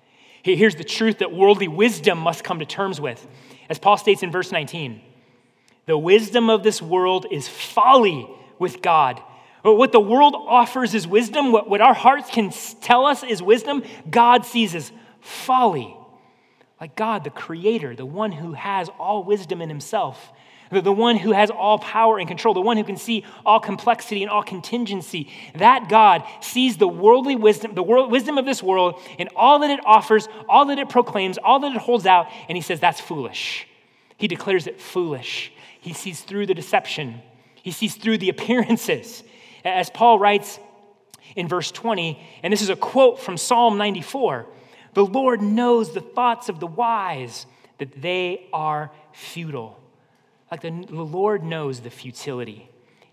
Here's 0.57 0.76
the 0.76 0.85
truth 0.85 1.19
that 1.19 1.33
worldly 1.33 1.69
wisdom 1.69 2.19
must 2.19 2.45
come 2.45 2.59
to 2.61 2.67
terms 2.67 3.00
with. 3.00 3.26
As 3.69 3.78
Paul 3.78 3.97
states 3.97 4.23
in 4.23 4.31
verse 4.31 4.52
19, 4.52 5.00
the 5.87 5.99
wisdom 5.99 6.50
of 6.50 6.62
this 6.62 6.81
world 6.81 7.26
is 7.31 7.49
folly 7.49 8.28
with 8.59 8.83
God. 8.83 9.23
What 9.62 9.93
the 9.93 10.00
world 10.00 10.35
offers 10.37 10.95
is 10.95 11.07
wisdom, 11.07 11.52
what, 11.52 11.69
what 11.69 11.81
our 11.81 11.95
hearts 11.95 12.31
can 12.31 12.50
tell 12.81 13.07
us 13.07 13.23
is 13.23 13.43
wisdom, 13.43 13.83
God 14.09 14.47
sees 14.47 14.75
as 14.75 14.93
folly. 15.21 15.95
Like 16.81 16.95
God, 16.95 17.25
the 17.25 17.31
creator, 17.31 17.97
the 17.97 18.07
one 18.07 18.33
who 18.33 18.52
has 18.52 18.88
all 18.99 19.25
wisdom 19.25 19.61
in 19.61 19.69
himself, 19.69 20.33
the, 20.70 20.80
the 20.80 20.92
one 20.92 21.16
who 21.16 21.32
has 21.32 21.50
all 21.50 21.78
power 21.78 22.18
and 22.18 22.28
control, 22.28 22.54
the 22.54 22.60
one 22.60 22.76
who 22.76 22.84
can 22.84 22.96
see 22.96 23.25
all 23.44 23.60
complexity 23.60 24.22
and 24.22 24.30
all 24.30 24.42
contingency. 24.42 25.30
That 25.54 25.88
God 25.88 26.25
sees 26.40 26.76
the 26.76 26.88
worldly 26.88 27.37
wisdom, 27.37 27.75
the 27.75 27.82
world, 27.82 28.10
wisdom 28.10 28.38
of 28.38 28.44
this 28.44 28.62
world, 28.62 29.00
and 29.18 29.28
all 29.37 29.60
that 29.60 29.70
it 29.70 29.80
offers, 29.84 30.28
all 30.48 30.66
that 30.66 30.78
it 30.78 30.88
proclaims, 30.88 31.38
all 31.38 31.60
that 31.60 31.72
it 31.72 31.80
holds 31.80 32.06
out, 32.06 32.28
and 32.48 32.56
he 32.56 32.62
says 32.62 32.80
that's 32.80 33.00
foolish. 33.00 33.66
He 34.16 34.28
declares 34.28 34.66
it 34.66 34.80
foolish. 34.80 35.52
He 35.80 35.92
sees 35.92 36.20
through 36.20 36.46
the 36.46 36.54
deception, 36.54 37.22
he 37.54 37.70
sees 37.70 37.96
through 37.96 38.18
the 38.18 38.28
appearances. 38.28 39.22
As 39.64 39.90
Paul 39.90 40.18
writes 40.18 40.58
in 41.37 41.48
verse 41.48 41.70
20, 41.70 42.18
and 42.42 42.52
this 42.52 42.62
is 42.62 42.70
a 42.70 42.76
quote 42.76 43.20
from 43.20 43.37
Psalm 43.37 43.76
94 43.76 44.46
the 44.94 45.04
Lord 45.04 45.40
knows 45.40 45.92
the 45.92 46.00
thoughts 46.00 46.48
of 46.48 46.58
the 46.58 46.66
wise, 46.66 47.46
that 47.78 48.02
they 48.02 48.48
are 48.52 48.90
futile. 49.12 49.78
Like 50.50 50.62
the, 50.62 50.71
the 50.71 51.02
Lord 51.02 51.45
knows 51.45 51.81
the 51.81 51.90
futility, 51.90 52.71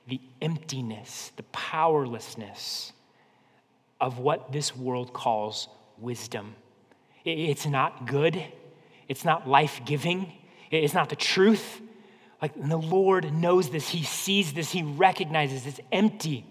the 0.08 0.22
emptiness, 0.42 1.32
the 1.36 1.44
powerlessness 1.44 2.94
of 4.00 4.20
what 4.20 4.52
this 4.52 4.76
world 4.76 5.14
calls 5.14 5.68
wisdom. 5.98 6.56
It's 7.24 7.66
not 7.66 8.06
good, 8.06 8.44
it's 9.08 9.26
not 9.26 9.48
life 9.48 9.82
giving, 9.86 10.32
it's 10.72 10.94
not 10.94 11.10
the 11.10 11.16
truth. 11.16 11.82
Like 12.42 12.54
the 12.56 12.78
Lord 12.78 13.34
knows 13.34 13.70
this, 13.70 13.90
He 13.90 14.04
sees 14.04 14.54
this, 14.54 14.72
He 14.72 14.84
recognizes 14.84 15.66
it's 15.66 15.80
empty. 15.92 16.46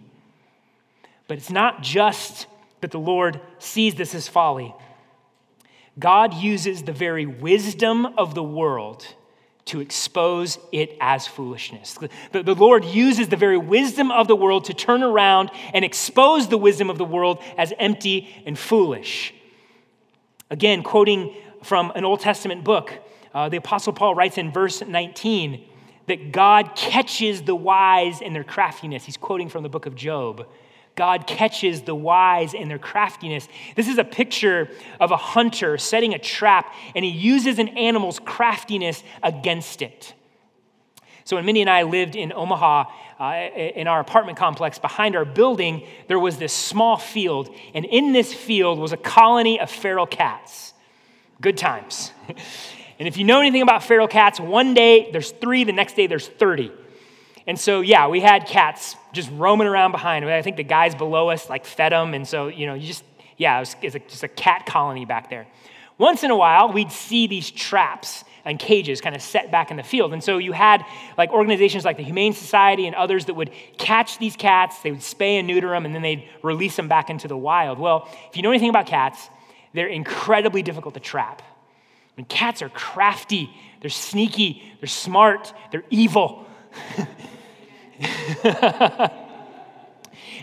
But 1.29 1.39
it's 1.39 1.51
not 1.51 1.83
just 1.83 2.47
that 2.81 2.91
the 2.91 2.99
Lord 2.99 3.41
sees 3.59 3.95
this 3.95 4.15
as 4.15 4.29
folly. 4.29 4.75
God 5.99 6.35
uses 6.35 6.83
the 6.83 6.93
very 6.93 7.25
wisdom 7.25 8.07
of 8.19 8.35
the 8.35 8.43
world 8.43 9.07
to 9.67 9.81
expose 9.81 10.59
it 10.73 10.97
as 11.01 11.27
foolishness. 11.27 11.99
The, 12.33 12.43
the, 12.43 12.55
Lord 12.55 12.85
uses 12.85 13.29
the 13.29 13.37
very 13.37 13.57
wisdom 13.57 14.11
of 14.11 14.29
the 14.29 14.37
world 14.37 14.67
to 14.67 14.75
turn 14.75 15.03
around 15.03 15.51
and 15.73 15.85
expose 15.85 16.49
the 16.49 16.59
wisdom 16.59 16.91
of 16.91 16.99
the 16.99 17.05
world 17.05 17.43
as 17.57 17.73
empty 17.79 18.29
and 18.45 18.59
foolish. 18.59 19.33
Again, 20.51 20.83
quoting 20.83 21.35
from 21.63 21.93
an 21.95 22.05
Old 22.05 22.21
Testament 22.21 22.63
book, 22.63 22.93
uh, 23.33 23.49
the 23.49 23.57
Apostle 23.57 23.95
Paul 23.95 24.15
writes 24.15 24.37
in 24.37 24.53
verse 24.53 24.83
19 24.83 25.65
that 26.07 26.31
God 26.31 26.77
catches 26.77 27.43
the 27.43 27.55
wise 27.55 28.21
in 28.21 28.35
their 28.35 28.45
craftiness. 28.45 29.05
He's 29.05 29.17
quoting 29.17 29.49
from 29.49 29.63
the 29.63 29.71
book 29.71 29.87
of 29.87 29.95
Job. 29.95 30.47
God 30.97 31.27
catches 31.27 31.83
the 31.83 31.95
wise 31.95 32.55
in 32.55 32.69
their 32.69 32.79
craftiness. 32.79 33.49
This 33.75 33.89
is 33.89 33.99
a 33.99 34.05
picture 34.05 34.69
of 35.01 35.11
a 35.11 35.17
hunter 35.17 35.77
setting 35.77 36.15
a 36.15 36.19
trap, 36.19 36.73
and 36.95 37.05
he 37.05 37.11
uses 37.11 37.59
an 37.59 37.69
animal's 37.69 38.21
craftiness 38.21 39.03
against 39.23 39.83
it. 39.83 40.15
So, 41.25 41.37
when 41.37 41.47
Minnie 41.47 41.63
and 41.63 41.71
I 41.71 41.83
lived 41.83 42.17
in 42.17 42.33
Omaha, 42.33 42.85
uh, 43.19 43.33
in 43.55 43.87
our 43.87 43.99
apartment 43.99 44.37
complex, 44.37 44.79
behind 44.79 45.17
our 45.17 45.25
building, 45.25 45.87
there 46.07 46.19
was 46.19 46.37
this 46.37 46.53
small 46.53 46.97
field, 46.97 47.49
and 47.73 47.85
in 47.85 48.13
this 48.13 48.33
field 48.33 48.79
was 48.79 48.93
a 48.93 48.97
colony 48.97 49.59
of 49.59 49.71
feral 49.71 50.07
cats. 50.07 50.75
Good 51.41 51.57
times. 51.57 52.13
and 52.29 53.09
if 53.09 53.17
you 53.17 53.25
know 53.25 53.41
anything 53.41 53.63
about 53.63 53.83
feral 53.83 54.07
cats, 54.07 54.39
one 54.39 54.75
day 54.75 55.11
there's 55.13 55.31
three, 55.33 55.65
the 55.65 55.73
next 55.73 55.97
day 55.97 56.07
there's 56.07 56.29
30. 56.29 56.71
And 57.47 57.59
so, 57.59 57.81
yeah, 57.83 58.09
we 58.09 58.21
had 58.21 58.47
cats 58.47 58.97
just 59.13 59.31
roaming 59.33 59.67
around 59.67 59.93
behind. 59.93 60.25
I 60.25 60.43
think 60.43 60.57
the 60.57 60.65
guys 60.65 60.95
below 60.95 61.31
us 61.31 61.49
like 61.49 61.67
fed 61.67 61.93
them. 61.93 62.15
And 62.15 62.27
so, 62.27 62.49
you 62.49 62.67
know, 62.67 62.75
you 62.75 62.87
just, 62.87 63.05
yeah, 63.37 63.57
it 63.57 63.61
was, 63.61 63.77
it 63.83 63.93
was 63.93 64.03
just 64.11 64.23
a 64.23 64.29
cat 64.29 64.67
colony 64.67 65.05
back 65.05 65.29
there. 65.29 65.47
Once 65.99 66.25
in 66.25 66.31
a 66.31 66.37
while, 66.37 66.73
we'd 66.73 66.91
see 66.91 67.27
these 67.27 67.51
traps 67.51 68.25
and 68.45 68.59
cages 68.59 69.01
kind 69.01 69.15
of 69.15 69.23
set 69.23 69.51
back 69.51 69.71
in 69.71 69.77
the 69.77 69.83
field. 69.83 70.13
And 70.13 70.23
so 70.23 70.39
you 70.39 70.53
had 70.53 70.85
like 71.17 71.31
organizations 71.31 71.85
like 71.85 71.97
the 71.97 72.03
Humane 72.03 72.33
Society 72.33 72.87
and 72.87 72.95
others 72.95 73.27
that 73.27 73.35
would 73.35 73.51
catch 73.79 74.19
these 74.19 74.37
cats, 74.37 74.81
they 74.81 74.91
would 74.91 75.01
spay 75.01 75.39
and 75.39 75.47
neuter 75.47 75.71
them, 75.71 75.87
and 75.87 75.95
then 75.95 76.03
they'd 76.03 76.29
release 76.43 76.77
them 76.77 76.89
back 76.89 77.11
into 77.11 77.29
the 77.29 77.37
wild. 77.37 77.79
Well, 77.79 78.09
if 78.31 78.37
you 78.37 78.43
know 78.43 78.51
anything 78.51 78.71
about 78.71 78.87
cats, 78.87 79.31
they're 79.73 79.87
incredibly 79.87 80.63
difficult 80.63 80.95
to 80.95 81.01
trap. 81.01 81.43
I 81.43 82.21
mean, 82.21 82.27
cats 82.27 82.63
are 82.63 82.69
crafty, 82.69 83.51
they're 83.81 83.91
sneaky, 83.91 84.63
they're 84.81 84.89
smart, 84.89 85.53
they're 85.73 85.85
evil. 85.91 86.47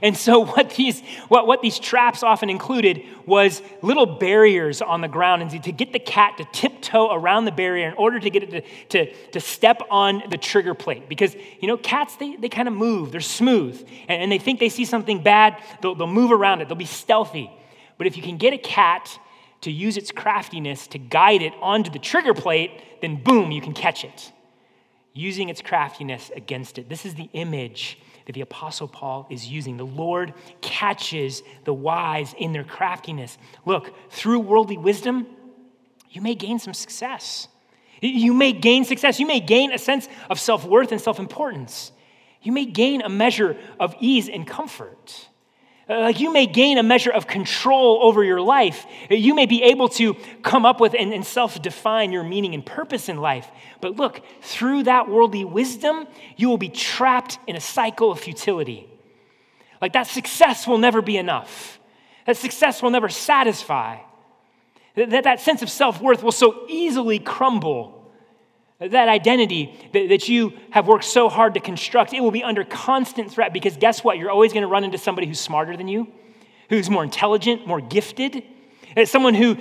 and 0.01 0.15
so 0.15 0.45
what 0.45 0.71
these, 0.71 1.01
what, 1.27 1.47
what 1.47 1.61
these 1.61 1.79
traps 1.79 2.23
often 2.23 2.49
included 2.49 3.03
was 3.25 3.61
little 3.81 4.05
barriers 4.05 4.81
on 4.81 5.01
the 5.01 5.07
ground. 5.07 5.41
And 5.41 5.63
to 5.63 5.71
get 5.71 5.91
the 5.93 5.99
cat 5.99 6.37
to 6.37 6.45
tiptoe 6.53 7.13
around 7.13 7.45
the 7.45 7.51
barrier 7.51 7.87
in 7.87 7.93
order 7.95 8.19
to 8.19 8.29
get 8.29 8.43
it 8.43 8.51
to, 8.51 8.61
to, 8.89 9.13
to 9.31 9.39
step 9.39 9.81
on 9.89 10.23
the 10.29 10.37
trigger 10.37 10.73
plate. 10.73 11.09
Because, 11.09 11.35
you 11.59 11.67
know, 11.67 11.77
cats, 11.77 12.15
they, 12.15 12.35
they 12.35 12.49
kind 12.49 12.67
of 12.67 12.73
move, 12.73 13.11
they're 13.11 13.21
smooth, 13.21 13.79
and, 14.07 14.23
and 14.23 14.31
they 14.31 14.39
think 14.39 14.59
they 14.59 14.69
see 14.69 14.85
something 14.85 15.21
bad, 15.21 15.61
they'll, 15.81 15.95
they'll 15.95 16.07
move 16.07 16.31
around 16.31 16.61
it, 16.61 16.67
they'll 16.67 16.77
be 16.77 16.85
stealthy. 16.85 17.51
But 17.97 18.07
if 18.07 18.17
you 18.17 18.23
can 18.23 18.37
get 18.37 18.53
a 18.53 18.57
cat 18.57 19.19
to 19.61 19.71
use 19.71 19.97
its 19.97 20.11
craftiness 20.11 20.87
to 20.87 20.97
guide 20.97 21.41
it 21.41 21.53
onto 21.61 21.91
the 21.91 21.99
trigger 21.99 22.33
plate, 22.33 22.71
then 23.01 23.21
boom, 23.21 23.51
you 23.51 23.61
can 23.61 23.73
catch 23.73 24.03
it 24.03 24.31
using 25.13 25.49
its 25.49 25.61
craftiness 25.61 26.31
against 26.35 26.77
it. 26.77 26.89
This 26.89 27.05
is 27.05 27.15
the 27.15 27.29
image 27.33 27.99
that 28.25 28.33
the 28.33 28.41
Apostle 28.41 28.87
Paul 28.87 29.27
is 29.29 29.47
using. 29.47 29.77
The 29.77 29.85
Lord 29.85 30.33
catches 30.61 31.43
the 31.65 31.73
wise 31.73 32.33
in 32.37 32.53
their 32.53 32.63
craftiness. 32.63 33.37
Look, 33.65 33.93
through 34.11 34.39
worldly 34.39 34.77
wisdom, 34.77 35.27
you 36.09 36.21
may 36.21 36.35
gain 36.35 36.59
some 36.59 36.73
success. 36.73 37.47
You 38.01 38.33
may 38.33 38.51
gain 38.51 38.85
success. 38.85 39.19
You 39.19 39.27
may 39.27 39.39
gain 39.39 39.71
a 39.71 39.77
sense 39.77 40.07
of 40.29 40.39
self 40.39 40.65
worth 40.65 40.91
and 40.91 40.99
self 40.99 41.19
importance. 41.19 41.91
You 42.41 42.51
may 42.51 42.65
gain 42.65 43.01
a 43.01 43.09
measure 43.09 43.57
of 43.79 43.95
ease 43.99 44.27
and 44.27 44.47
comfort. 44.47 45.27
Uh, 45.91 45.99
like 45.99 46.21
you 46.21 46.31
may 46.31 46.45
gain 46.45 46.77
a 46.77 46.83
measure 46.83 47.11
of 47.11 47.27
control 47.27 47.99
over 48.01 48.23
your 48.23 48.39
life. 48.39 48.85
You 49.09 49.35
may 49.35 49.45
be 49.45 49.61
able 49.63 49.89
to 49.89 50.13
come 50.41 50.65
up 50.65 50.79
with 50.79 50.95
and, 50.97 51.13
and 51.13 51.25
self 51.25 51.61
define 51.61 52.13
your 52.13 52.23
meaning 52.23 52.53
and 52.53 52.65
purpose 52.65 53.09
in 53.09 53.17
life. 53.17 53.49
But 53.81 53.97
look, 53.97 54.21
through 54.41 54.83
that 54.83 55.09
worldly 55.09 55.43
wisdom, 55.43 56.07
you 56.37 56.47
will 56.47 56.57
be 56.57 56.69
trapped 56.69 57.39
in 57.45 57.57
a 57.57 57.59
cycle 57.59 58.09
of 58.09 58.21
futility. 58.21 58.87
Like 59.81 59.91
that 59.93 60.07
success 60.07 60.65
will 60.65 60.77
never 60.77 61.01
be 61.01 61.17
enough, 61.17 61.79
that 62.25 62.37
success 62.37 62.81
will 62.81 62.91
never 62.91 63.09
satisfy, 63.09 63.97
that, 64.95 65.25
that 65.25 65.41
sense 65.41 65.61
of 65.61 65.69
self 65.69 65.99
worth 65.99 66.23
will 66.23 66.31
so 66.31 66.67
easily 66.69 67.19
crumble 67.19 68.00
that 68.89 69.09
identity 69.09 69.73
that, 69.93 70.09
that 70.09 70.27
you 70.27 70.53
have 70.71 70.87
worked 70.87 71.03
so 71.03 71.29
hard 71.29 71.53
to 71.53 71.59
construct, 71.59 72.13
it 72.13 72.21
will 72.21 72.31
be 72.31 72.43
under 72.43 72.63
constant 72.63 73.31
threat 73.31 73.53
because 73.53 73.77
guess 73.77 74.03
what? 74.03 74.17
You're 74.17 74.31
always 74.31 74.53
going 74.53 74.63
to 74.63 74.67
run 74.67 74.83
into 74.83 74.97
somebody 74.97 75.27
who's 75.27 75.39
smarter 75.39 75.77
than 75.77 75.87
you, 75.87 76.07
who's 76.69 76.89
more 76.89 77.03
intelligent, 77.03 77.67
more 77.67 77.79
gifted, 77.79 78.43
uh, 78.97 79.05
someone 79.05 79.35
who 79.35 79.57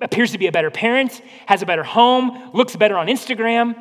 appears 0.00 0.32
to 0.32 0.38
be 0.38 0.46
a 0.46 0.52
better 0.52 0.70
parent, 0.70 1.20
has 1.46 1.62
a 1.62 1.66
better 1.66 1.82
home, 1.82 2.50
looks 2.54 2.76
better 2.76 2.96
on 2.96 3.08
Instagram. 3.08 3.76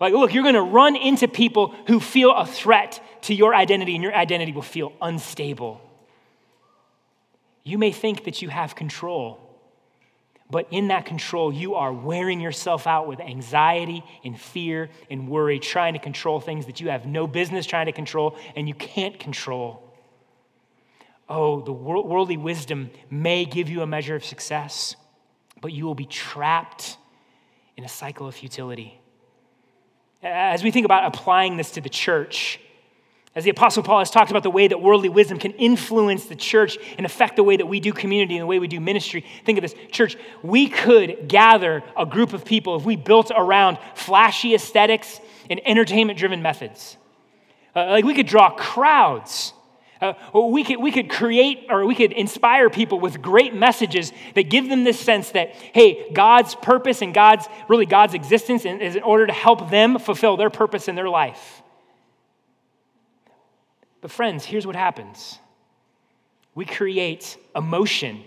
Like, 0.00 0.12
look, 0.12 0.32
you're 0.32 0.44
going 0.44 0.54
to 0.54 0.62
run 0.62 0.94
into 0.94 1.26
people 1.26 1.74
who 1.86 1.98
feel 1.98 2.32
a 2.32 2.46
threat 2.46 3.02
to 3.22 3.34
your 3.34 3.54
identity, 3.54 3.94
and 3.94 4.02
your 4.02 4.14
identity 4.14 4.52
will 4.52 4.62
feel 4.62 4.92
unstable. 5.02 5.80
You 7.64 7.76
may 7.76 7.90
think 7.90 8.24
that 8.24 8.40
you 8.40 8.48
have 8.48 8.76
control 8.76 9.47
but 10.50 10.66
in 10.70 10.88
that 10.88 11.04
control, 11.04 11.52
you 11.52 11.74
are 11.74 11.92
wearing 11.92 12.40
yourself 12.40 12.86
out 12.86 13.06
with 13.06 13.20
anxiety 13.20 14.02
and 14.24 14.40
fear 14.40 14.88
and 15.10 15.28
worry, 15.28 15.58
trying 15.58 15.92
to 15.92 15.98
control 15.98 16.40
things 16.40 16.66
that 16.66 16.80
you 16.80 16.88
have 16.88 17.04
no 17.06 17.26
business 17.26 17.66
trying 17.66 17.86
to 17.86 17.92
control 17.92 18.36
and 18.56 18.66
you 18.66 18.74
can't 18.74 19.18
control. 19.18 19.82
Oh, 21.28 21.60
the 21.60 21.72
worldly 21.72 22.38
wisdom 22.38 22.90
may 23.10 23.44
give 23.44 23.68
you 23.68 23.82
a 23.82 23.86
measure 23.86 24.14
of 24.14 24.24
success, 24.24 24.96
but 25.60 25.72
you 25.72 25.84
will 25.84 25.94
be 25.94 26.06
trapped 26.06 26.96
in 27.76 27.84
a 27.84 27.88
cycle 27.88 28.26
of 28.26 28.34
futility. 28.34 28.98
As 30.22 30.64
we 30.64 30.70
think 30.70 30.86
about 30.86 31.04
applying 31.04 31.58
this 31.58 31.72
to 31.72 31.82
the 31.82 31.90
church, 31.90 32.58
as 33.38 33.44
the 33.44 33.50
Apostle 33.50 33.84
Paul 33.84 34.00
has 34.00 34.10
talked 34.10 34.32
about 34.32 34.42
the 34.42 34.50
way 34.50 34.66
that 34.66 34.82
worldly 34.82 35.08
wisdom 35.08 35.38
can 35.38 35.52
influence 35.52 36.24
the 36.24 36.34
church 36.34 36.76
and 36.96 37.06
affect 37.06 37.36
the 37.36 37.44
way 37.44 37.56
that 37.56 37.66
we 37.66 37.78
do 37.78 37.92
community 37.92 38.34
and 38.34 38.42
the 38.42 38.46
way 38.46 38.58
we 38.58 38.66
do 38.66 38.80
ministry. 38.80 39.24
Think 39.44 39.58
of 39.58 39.62
this 39.62 39.76
church, 39.92 40.16
we 40.42 40.68
could 40.68 41.28
gather 41.28 41.84
a 41.96 42.04
group 42.04 42.32
of 42.32 42.44
people 42.44 42.74
if 42.74 42.84
we 42.84 42.96
built 42.96 43.30
around 43.32 43.78
flashy 43.94 44.56
aesthetics 44.56 45.20
and 45.48 45.60
entertainment 45.64 46.18
driven 46.18 46.42
methods. 46.42 46.96
Uh, 47.76 47.90
like 47.90 48.04
we 48.04 48.12
could 48.12 48.26
draw 48.26 48.50
crowds. 48.50 49.52
Uh, 50.00 50.14
we, 50.34 50.64
could, 50.64 50.80
we 50.80 50.90
could 50.90 51.08
create 51.08 51.66
or 51.70 51.86
we 51.86 51.94
could 51.94 52.10
inspire 52.10 52.68
people 52.68 52.98
with 52.98 53.22
great 53.22 53.54
messages 53.54 54.12
that 54.34 54.50
give 54.50 54.68
them 54.68 54.82
this 54.82 54.98
sense 54.98 55.30
that, 55.30 55.50
hey, 55.50 56.10
God's 56.12 56.56
purpose 56.56 57.02
and 57.02 57.14
God's, 57.14 57.46
really 57.68 57.86
God's 57.86 58.14
existence 58.14 58.64
is 58.64 58.96
in 58.96 59.02
order 59.04 59.28
to 59.28 59.32
help 59.32 59.70
them 59.70 60.00
fulfill 60.00 60.36
their 60.36 60.50
purpose 60.50 60.88
in 60.88 60.96
their 60.96 61.08
life. 61.08 61.57
But, 64.00 64.10
friends, 64.10 64.44
here's 64.44 64.66
what 64.66 64.76
happens 64.76 65.38
we 66.54 66.64
create 66.64 67.36
emotion 67.54 68.22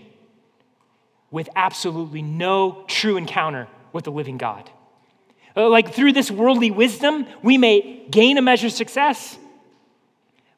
with 1.30 1.48
absolutely 1.56 2.22
no 2.22 2.84
true 2.88 3.16
encounter 3.16 3.68
with 3.92 4.04
the 4.04 4.12
living 4.12 4.38
God. 4.38 4.70
Uh, 5.56 5.68
like 5.68 5.94
through 5.94 6.12
this 6.12 6.30
worldly 6.30 6.70
wisdom, 6.70 7.26
we 7.42 7.58
may 7.58 8.06
gain 8.10 8.38
a 8.38 8.42
measure 8.42 8.68
of 8.68 8.72
success, 8.72 9.36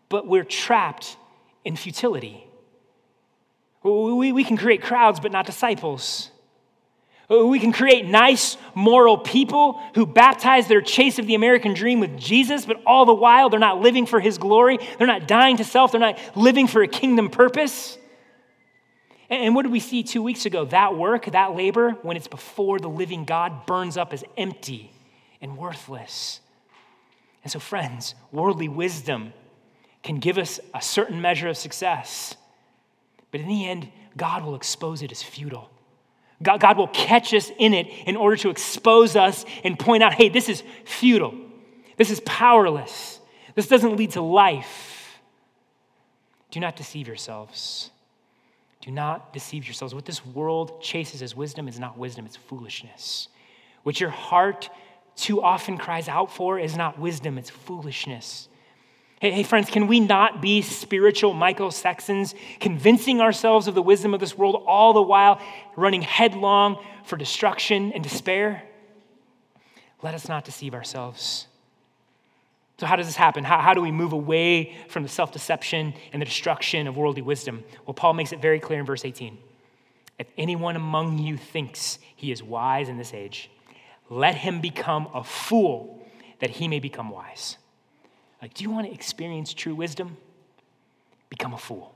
but 0.09 0.27
we're 0.27 0.45
trapped 0.45 1.17
in 1.65 1.75
futility. 1.75 2.47
We, 3.83 4.33
we 4.33 4.45
can 4.45 4.57
create 4.57 4.83
crowds, 4.83 5.21
but 5.21 5.33
not 5.33 5.47
disciples. 5.47 6.31
Uh, 7.31 7.47
we 7.47 7.59
can 7.59 7.73
create 7.73 8.05
nice, 8.05 8.57
moral 8.75 9.17
people 9.17 9.81
who 9.95 10.05
baptize 10.05 10.69
their 10.69 10.83
chase 10.83 11.19
of 11.19 11.27
the 11.27 11.35
American 11.35 11.73
dream 11.73 12.01
with 12.01 12.19
Jesus, 12.19 12.67
but 12.67 12.83
all 12.85 13.07
the 13.07 13.15
while 13.15 13.49
they're 13.49 13.59
not 13.59 13.81
living 13.81 14.07
for 14.07 14.21
his 14.21 14.37
glory. 14.37 14.79
They're 14.99 15.07
not 15.07 15.27
dying 15.27 15.57
to 15.57 15.65
self. 15.65 15.93
They're 15.93 16.01
not 16.01 16.19
living 16.37 16.67
for 16.67 16.83
a 16.83 16.89
kingdom 16.89 17.31
purpose. 17.31 17.97
And 19.31 19.55
what 19.55 19.63
did 19.63 19.73
we 19.73 19.81
see 19.81 20.03
two 20.03 20.23
weeks 20.23 20.45
ago? 20.45 20.67
That 20.67 20.97
work, 20.97 21.25
that 21.27 21.57
labor, 21.57 21.93
when 22.03 22.17
it's 22.17 22.29
before 22.29 22.79
the 22.79 22.89
living 22.89 23.25
God, 23.25 23.65
burns 23.67 23.97
up 23.97 24.13
as 24.13 24.23
empty 24.37 24.93
and 25.41 25.57
worthless. 25.57 26.41
And 27.43 27.51
so, 27.51 27.59
friends, 27.59 28.15
worldly 28.33 28.69
wisdom 28.69 29.33
can 30.03 30.19
give 30.19 30.37
us 30.37 30.61
a 30.75 30.83
certain 30.83 31.21
measure 31.21 31.49
of 31.49 31.57
success, 31.57 32.37
but 33.31 33.41
in 33.41 33.49
the 33.49 33.67
end, 33.67 33.89
God 34.17 34.45
will 34.45 34.55
expose 34.55 35.03
it 35.03 35.11
as 35.11 35.23
futile. 35.23 35.71
God, 36.45 36.61
God 36.61 36.77
will 36.77 36.89
catch 36.89 37.35
us 37.35 37.51
in 37.59 37.75
it 37.75 37.89
in 38.07 38.17
order 38.17 38.37
to 38.37 38.51
expose 38.51 39.17
us 39.17 39.45
and 39.65 39.79
point 39.79 40.03
out 40.03 40.15
hey, 40.15 40.29
this 40.29 40.49
is 40.49 40.63
futile. 40.85 41.35
This 41.97 42.11
is 42.11 42.21
powerless. 42.21 43.21
This 43.55 43.69
doesn't 43.69 43.97
lead 43.97 44.13
to 44.13 44.21
life. 44.21 45.21
Do 46.51 46.61
not 46.61 46.77
deceive 46.77 47.07
yourselves. 47.07 47.91
Do 48.81 48.91
not 48.91 49.33
deceive 49.33 49.65
yourselves. 49.65 49.95
What 49.95 50.05
this 50.05 50.25
world 50.25 50.83
chases 50.83 51.23
as 51.23 51.35
wisdom 51.35 51.69
is 51.69 51.81
not 51.81 51.97
wisdom, 51.97 52.27
it's 52.27 52.37
foolishness. 52.37 53.29
What 53.83 54.01
your 54.01 54.11
heart 54.11 54.71
too 55.17 55.43
often 55.43 55.79
cries 55.79 56.09
out 56.09 56.33
for 56.33 56.59
is 56.59 56.77
not 56.77 56.99
wisdom, 56.99 57.39
it's 57.39 57.51
foolishness. 57.51 58.49
Hey, 59.25 59.31
hey, 59.31 59.43
friends, 59.43 59.71
can 59.71 59.87
we 59.87 60.01
not 60.01 60.43
be 60.43 60.61
spiritual 60.61 61.33
Michael 61.33 61.71
Sextons, 61.71 62.35
convincing 62.61 63.23
ourselves 63.23 63.67
of 63.67 63.75
the 63.75 63.81
wisdom 63.81 64.13
of 64.13 64.21
this 64.21 64.37
world, 64.37 64.63
all 64.67 64.93
the 64.93 65.01
while 65.01 65.41
running 65.77 66.03
headlong 66.03 66.77
for 67.07 67.17
destruction 67.17 67.91
and 67.93 68.03
despair? 68.03 68.63
Let 70.03 70.13
us 70.13 70.29
not 70.29 70.45
deceive 70.45 70.75
ourselves. 70.75 71.47
So, 72.77 72.85
how 72.85 72.97
does 72.97 73.07
this 73.07 73.17
happen? 73.17 73.45
How, 73.45 73.61
how 73.61 73.73
do 73.73 73.81
we 73.81 73.91
move 73.91 74.13
away 74.13 74.77
from 74.89 75.03
the 75.03 75.09
self 75.09 75.33
deception 75.33 75.95
and 76.13 76.21
the 76.21 76.27
destruction 76.27 76.87
of 76.87 76.99
worldly 76.99 77.23
wisdom? 77.23 77.65
Well, 77.87 77.95
Paul 77.95 78.13
makes 78.13 78.33
it 78.35 78.43
very 78.43 78.61
clear 78.61 78.81
in 78.81 78.85
verse 78.85 79.07
18. 79.07 79.39
If 80.19 80.27
anyone 80.37 80.77
among 80.77 81.19
you 81.19 81.39
thinks 81.39 81.99
he 82.15 82.31
is 82.31 82.43
wise 82.43 82.91
in 82.91 82.99
this 82.99 83.15
age, 83.15 83.51
let 84.11 84.35
him 84.35 84.61
become 84.61 85.09
a 85.15 85.25
fool 85.25 86.07
that 86.41 86.51
he 86.51 86.69
may 86.69 86.79
become 86.79 87.09
wise. 87.09 87.57
Like, 88.45 88.53
do 88.53 88.63
you 88.63 88.69
want 88.69 88.87
to 88.87 88.93
experience 88.93 89.55
true 89.55 89.75
wisdom? 89.75 90.19
Become 91.31 91.55
a 91.55 91.57
fool. 91.57 91.95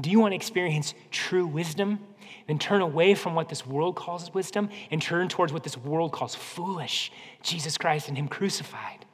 Do 0.00 0.08
you 0.08 0.18
want 0.18 0.32
to 0.32 0.34
experience 0.34 0.94
true 1.10 1.46
wisdom? 1.46 1.98
Then 2.46 2.58
turn 2.58 2.80
away 2.80 3.14
from 3.14 3.34
what 3.34 3.50
this 3.50 3.66
world 3.66 3.96
calls 3.96 4.32
wisdom 4.32 4.70
and 4.90 5.02
turn 5.02 5.28
towards 5.28 5.52
what 5.52 5.62
this 5.62 5.76
world 5.76 6.10
calls 6.10 6.34
foolish 6.34 7.12
Jesus 7.42 7.76
Christ 7.76 8.08
and 8.08 8.16
Him 8.16 8.28
crucified. 8.28 9.04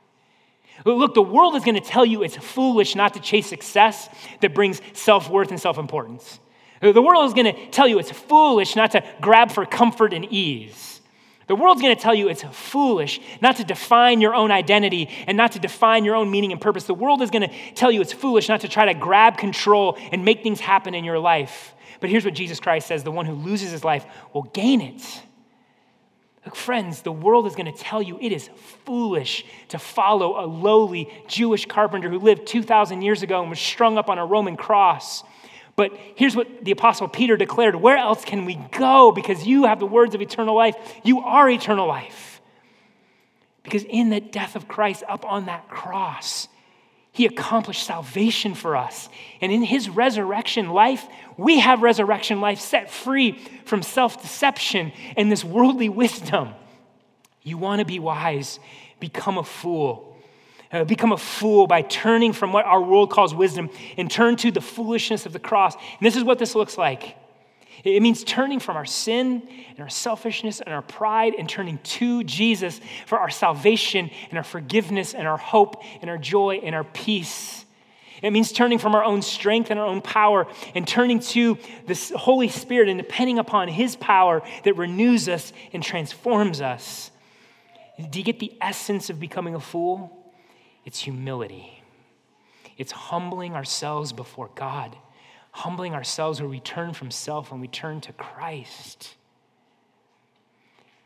Look, 0.87 1.14
the 1.14 1.23
world 1.23 1.57
is 1.57 1.64
going 1.64 1.75
to 1.75 1.81
tell 1.81 2.07
you 2.07 2.23
it's 2.23 2.37
foolish 2.37 2.94
not 2.94 3.14
to 3.14 3.20
chase 3.20 3.49
success 3.49 4.09
that 4.42 4.55
brings 4.55 4.81
self 4.92 5.29
worth 5.29 5.51
and 5.51 5.59
self 5.59 5.77
importance. 5.77 6.38
The 6.81 7.03
world 7.03 7.27
is 7.27 7.35
going 7.35 7.53
to 7.53 7.70
tell 7.73 7.88
you 7.88 7.99
it's 7.99 8.12
foolish 8.12 8.77
not 8.77 8.92
to 8.92 9.03
grab 9.20 9.51
for 9.51 9.66
comfort 9.66 10.12
and 10.12 10.25
ease. 10.27 10.91
The 11.48 11.57
world's 11.57 11.83
going 11.83 11.94
to 11.94 12.00
tell 12.00 12.14
you 12.14 12.28
it's 12.28 12.42
foolish 12.42 13.20
not 13.40 13.57
to 13.57 13.64
define 13.64 14.20
your 14.20 14.35
own 14.35 14.50
identity 14.50 15.09
and 15.26 15.37
not 15.37 15.52
to 15.52 15.59
define 15.59 16.05
your 16.05 16.14
own 16.14 16.31
meaning 16.31 16.52
and 16.52 16.61
purpose. 16.61 16.85
The 16.85 16.94
world 16.94 17.20
is 17.22 17.31
going 17.31 17.48
to 17.48 17.72
tell 17.74 17.90
you 17.90 18.00
it's 18.00 18.12
foolish 18.12 18.48
not 18.48 18.61
to 18.61 18.68
try 18.68 18.87
to 18.87 18.94
grab 18.94 19.37
control 19.37 19.98
and 20.12 20.24
make 20.24 20.42
things 20.42 20.61
happen 20.61 20.94
in 20.94 21.05
your 21.05 21.18
life. 21.18 21.74
But 22.00 22.11
here's 22.11 22.24
what 22.24 22.35
Jesus 22.35 22.61
Christ 22.61 22.87
says 22.87 23.05
the 23.05 23.11
one 23.11 23.26
who 23.26 23.35
loses 23.35 23.70
his 23.70 23.85
life 23.85 24.05
will 24.33 24.42
gain 24.42 24.81
it. 24.81 25.22
Look, 26.44 26.57
friends, 26.57 27.02
the 27.02 27.12
world 27.12 27.46
is 27.46 27.55
going 27.55 27.72
to 27.72 27.78
tell 27.78 28.02
you 28.02 28.18
it 28.20 28.33
is 28.33 28.50
foolish 28.85 29.44
to 29.68 29.78
follow 29.78 30.44
a 30.44 30.46
lowly 30.46 31.09
Jewish 31.28 31.66
carpenter 31.66 32.11
who 32.11 32.18
lived 32.18 32.46
2,000 32.46 33.02
years 33.02 33.22
ago 33.22 33.40
and 33.40 33.50
was 33.50 33.61
strung 33.61 33.96
up 33.96 34.09
on 34.09 34.18
a 34.18 34.26
Roman 34.26 34.57
cross. 34.57 35.22
But 35.75 35.93
here's 36.17 36.37
what 36.37 36.65
the 36.65 36.71
Apostle 36.71 37.09
Peter 37.09 37.37
declared 37.37 37.77
Where 37.77 37.97
else 37.97 38.25
can 38.25 38.45
we 38.45 38.57
go? 38.73 39.13
Because 39.13 39.47
you 39.47 39.65
have 39.65 39.81
the 39.81 39.87
words 39.87 40.15
of 40.15 40.21
eternal 40.21 40.55
life. 40.55 40.77
You 41.03 41.21
are 41.21 41.49
eternal 41.49 41.87
life. 41.87 42.41
Because 43.63 43.85
in 43.85 44.11
the 44.11 44.21
death 44.21 44.57
of 44.57 44.69
Christ 44.69 45.05
up 45.09 45.25
on 45.25 45.47
that 45.47 45.69
cross, 45.69 46.49
he 47.13 47.27
accomplished 47.27 47.85
salvation 47.85 48.55
for 48.55 48.77
us. 48.77 49.09
And 49.41 49.53
in 49.53 49.63
his 49.63 49.89
resurrection 49.89 50.71
life, 50.71 51.07
we 51.37 51.61
have 51.61 51.83
resurrection 51.83 52.41
life 52.41 52.59
set 52.59 52.91
free 52.91 53.39
from 53.65 53.83
self 53.83 54.21
deception 54.21 54.93
and 55.17 55.31
this 55.31 55.45
worldly 55.45 55.89
wisdom. 55.89 56.55
You 57.43 57.59
want 57.59 57.81
to 57.81 57.85
be 57.85 57.99
wise, 57.99 58.61
become 58.99 59.37
a 59.37 59.45
fool. 59.45 60.12
Uh, 60.73 60.85
become 60.85 61.13
a 61.13 61.19
fool 61.19 61.67
by 61.67 61.83
turning 61.83 62.33
from 62.33 62.53
what 62.53 62.65
our 62.65 62.81
world 62.81 63.11
calls 63.11 63.35
wisdom 63.35 63.69
and 63.99 64.11
turn 64.11 64.37
to 64.37 64.51
the 64.51 64.61
foolishness 64.61 65.27
of 65.27 65.33
the 65.33 65.39
cross. 65.39 65.75
And 65.75 66.01
this 66.01 66.17
is 66.17 66.25
what 66.25 66.39
this 66.39 66.55
looks 66.55 66.79
like 66.79 67.17
it 67.85 68.01
means 68.01 68.23
turning 68.23 68.61
from 68.61 68.77
our 68.77 68.85
sin 68.85 69.43
and 69.71 69.81
our 69.81 69.89
selfishness 69.89 70.61
and 70.61 70.73
our 70.73 70.83
pride 70.83 71.35
and 71.37 71.49
turning 71.49 71.79
to 71.79 72.23
Jesus 72.23 72.81
for 73.07 73.19
our 73.19 73.31
salvation 73.31 74.11
and 74.29 74.39
our 74.39 74.45
forgiveness 74.45 75.15
and 75.15 75.27
our 75.27 75.37
hope 75.37 75.83
and 76.01 76.09
our 76.09 76.19
joy 76.19 76.61
and 76.63 76.75
our 76.75 76.85
peace. 76.85 77.65
It 78.23 78.31
means 78.31 78.53
turning 78.53 78.79
from 78.79 78.95
our 78.95 79.03
own 79.03 79.21
strength 79.21 79.71
and 79.71 79.81
our 79.81 79.87
own 79.87 80.01
power 80.01 80.47
and 80.77 80.87
turning 80.87 81.19
to 81.21 81.59
the 81.87 82.13
Holy 82.17 82.49
Spirit 82.49 82.89
and 82.89 82.99
depending 82.99 83.41
upon 83.41 83.67
His 83.67 83.97
power 83.97 84.43
that 84.63 84.77
renews 84.77 85.29
us 85.29 85.53
and 85.73 85.83
transforms 85.83 86.61
us. 86.61 87.11
Do 88.11 88.21
you 88.21 88.25
get 88.25 88.39
the 88.39 88.53
essence 88.61 89.11
of 89.11 89.19
becoming 89.19 89.57
a 89.57 89.61
fool? 89.61 90.22
It's 90.85 90.99
humility, 91.01 91.83
it's 92.77 92.92
humbling 92.92 93.55
ourselves 93.55 94.12
before 94.12 94.51
God 94.55 94.97
humbling 95.53 95.95
ourselves 95.95 96.40
where 96.40 96.49
we 96.49 96.61
turn 96.61 96.92
from 96.92 97.11
self 97.11 97.53
and 97.53 97.61
we 97.61 97.68
turn 97.68 98.01
to 98.01 98.12
Christ. 98.14 99.14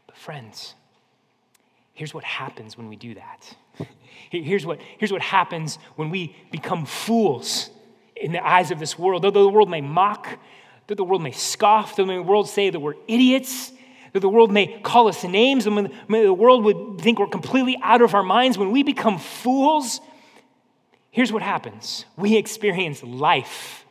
But, 0.06 0.16
friends, 0.16 0.74
here's 1.92 2.14
what 2.14 2.24
happens 2.24 2.78
when 2.78 2.88
we 2.88 2.96
do 2.96 3.14
that. 3.14 3.54
Here's 4.30 4.66
what, 4.66 4.80
here's 4.98 5.12
what 5.12 5.22
happens 5.22 5.78
when 5.94 6.10
we 6.10 6.34
become 6.50 6.84
fools 6.84 7.70
in 8.16 8.32
the 8.32 8.44
eyes 8.44 8.72
of 8.72 8.80
this 8.80 8.98
world. 8.98 9.22
Though 9.22 9.30
the 9.30 9.48
world 9.48 9.70
may 9.70 9.80
mock, 9.80 10.38
though 10.86 10.96
the 10.96 11.04
world 11.04 11.22
may 11.22 11.30
scoff, 11.30 11.94
though 11.94 12.06
the 12.06 12.20
world 12.20 12.48
say 12.48 12.70
that 12.70 12.80
we're 12.80 12.96
idiots, 13.06 13.72
though 14.12 14.20
the 14.20 14.28
world 14.28 14.52
may 14.52 14.80
call 14.80 15.08
us 15.08 15.24
names, 15.24 15.66
and 15.66 15.76
when 15.76 15.90
the 16.08 16.32
world 16.32 16.64
would 16.64 17.00
think 17.00 17.18
we're 17.18 17.26
completely 17.26 17.78
out 17.82 18.02
of 18.02 18.14
our 18.14 18.22
minds, 18.22 18.58
when 18.58 18.70
we 18.70 18.82
become 18.82 19.18
fools, 19.18 20.00
here's 21.10 21.32
what 21.32 21.42
happens 21.42 22.04
we 22.16 22.36
experience 22.36 23.02
life 23.02 23.84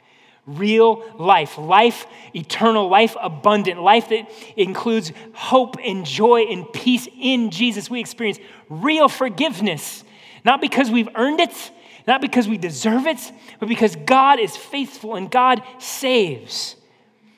real 0.48 1.04
life, 1.18 1.58
life 1.58 2.06
eternal, 2.36 2.88
life 2.88 3.16
abundant, 3.20 3.82
life 3.82 4.10
that 4.10 4.30
includes 4.56 5.12
hope 5.34 5.76
and 5.84 6.06
joy 6.06 6.42
and 6.42 6.72
peace 6.72 7.08
in 7.20 7.52
Jesus. 7.52 7.90
We 7.90 8.00
experience 8.00 8.40
real 8.70 9.10
forgiveness, 9.10 10.04
not 10.44 10.62
because 10.62 10.92
we've 10.92 11.10
earned 11.16 11.40
it, 11.40 11.72
not 12.08 12.22
because 12.22 12.48
we 12.48 12.58
deserve 12.58 13.08
it, 13.08 13.32
but 13.60 13.70
because 13.70 13.96
God 13.96 14.40
is 14.40 14.56
faithful 14.56 15.16
and 15.16 15.32
God 15.32 15.64
saves. 15.80 16.76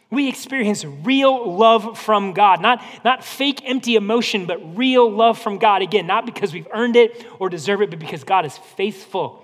We 0.09 0.29
experience 0.29 0.85
real 0.85 1.51
love 1.51 1.97
from 1.99 2.33
God, 2.33 2.61
not, 2.61 2.81
not 3.03 3.23
fake, 3.23 3.61
empty 3.65 3.95
emotion, 3.95 4.45
but 4.45 4.77
real 4.77 5.11
love 5.11 5.37
from 5.37 5.57
God. 5.57 5.81
Again, 5.81 6.07
not 6.07 6.25
because 6.25 6.53
we've 6.53 6.67
earned 6.71 6.95
it 6.95 7.25
or 7.39 7.49
deserve 7.49 7.81
it, 7.81 7.89
but 7.89 7.99
because 7.99 8.23
God 8.23 8.45
is 8.45 8.57
faithful 8.57 9.43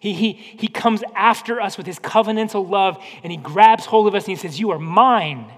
he, 0.00 0.12
he, 0.12 0.32
he 0.32 0.68
comes 0.68 1.02
after 1.14 1.60
us 1.60 1.76
with 1.76 1.86
his 1.86 1.98
covenantal 1.98 2.68
love 2.68 3.02
and 3.22 3.32
he 3.32 3.36
grabs 3.36 3.84
hold 3.84 4.06
of 4.06 4.14
us 4.14 4.24
and 4.24 4.30
he 4.30 4.36
says, 4.36 4.58
You 4.58 4.70
are 4.70 4.78
mine. 4.78 5.50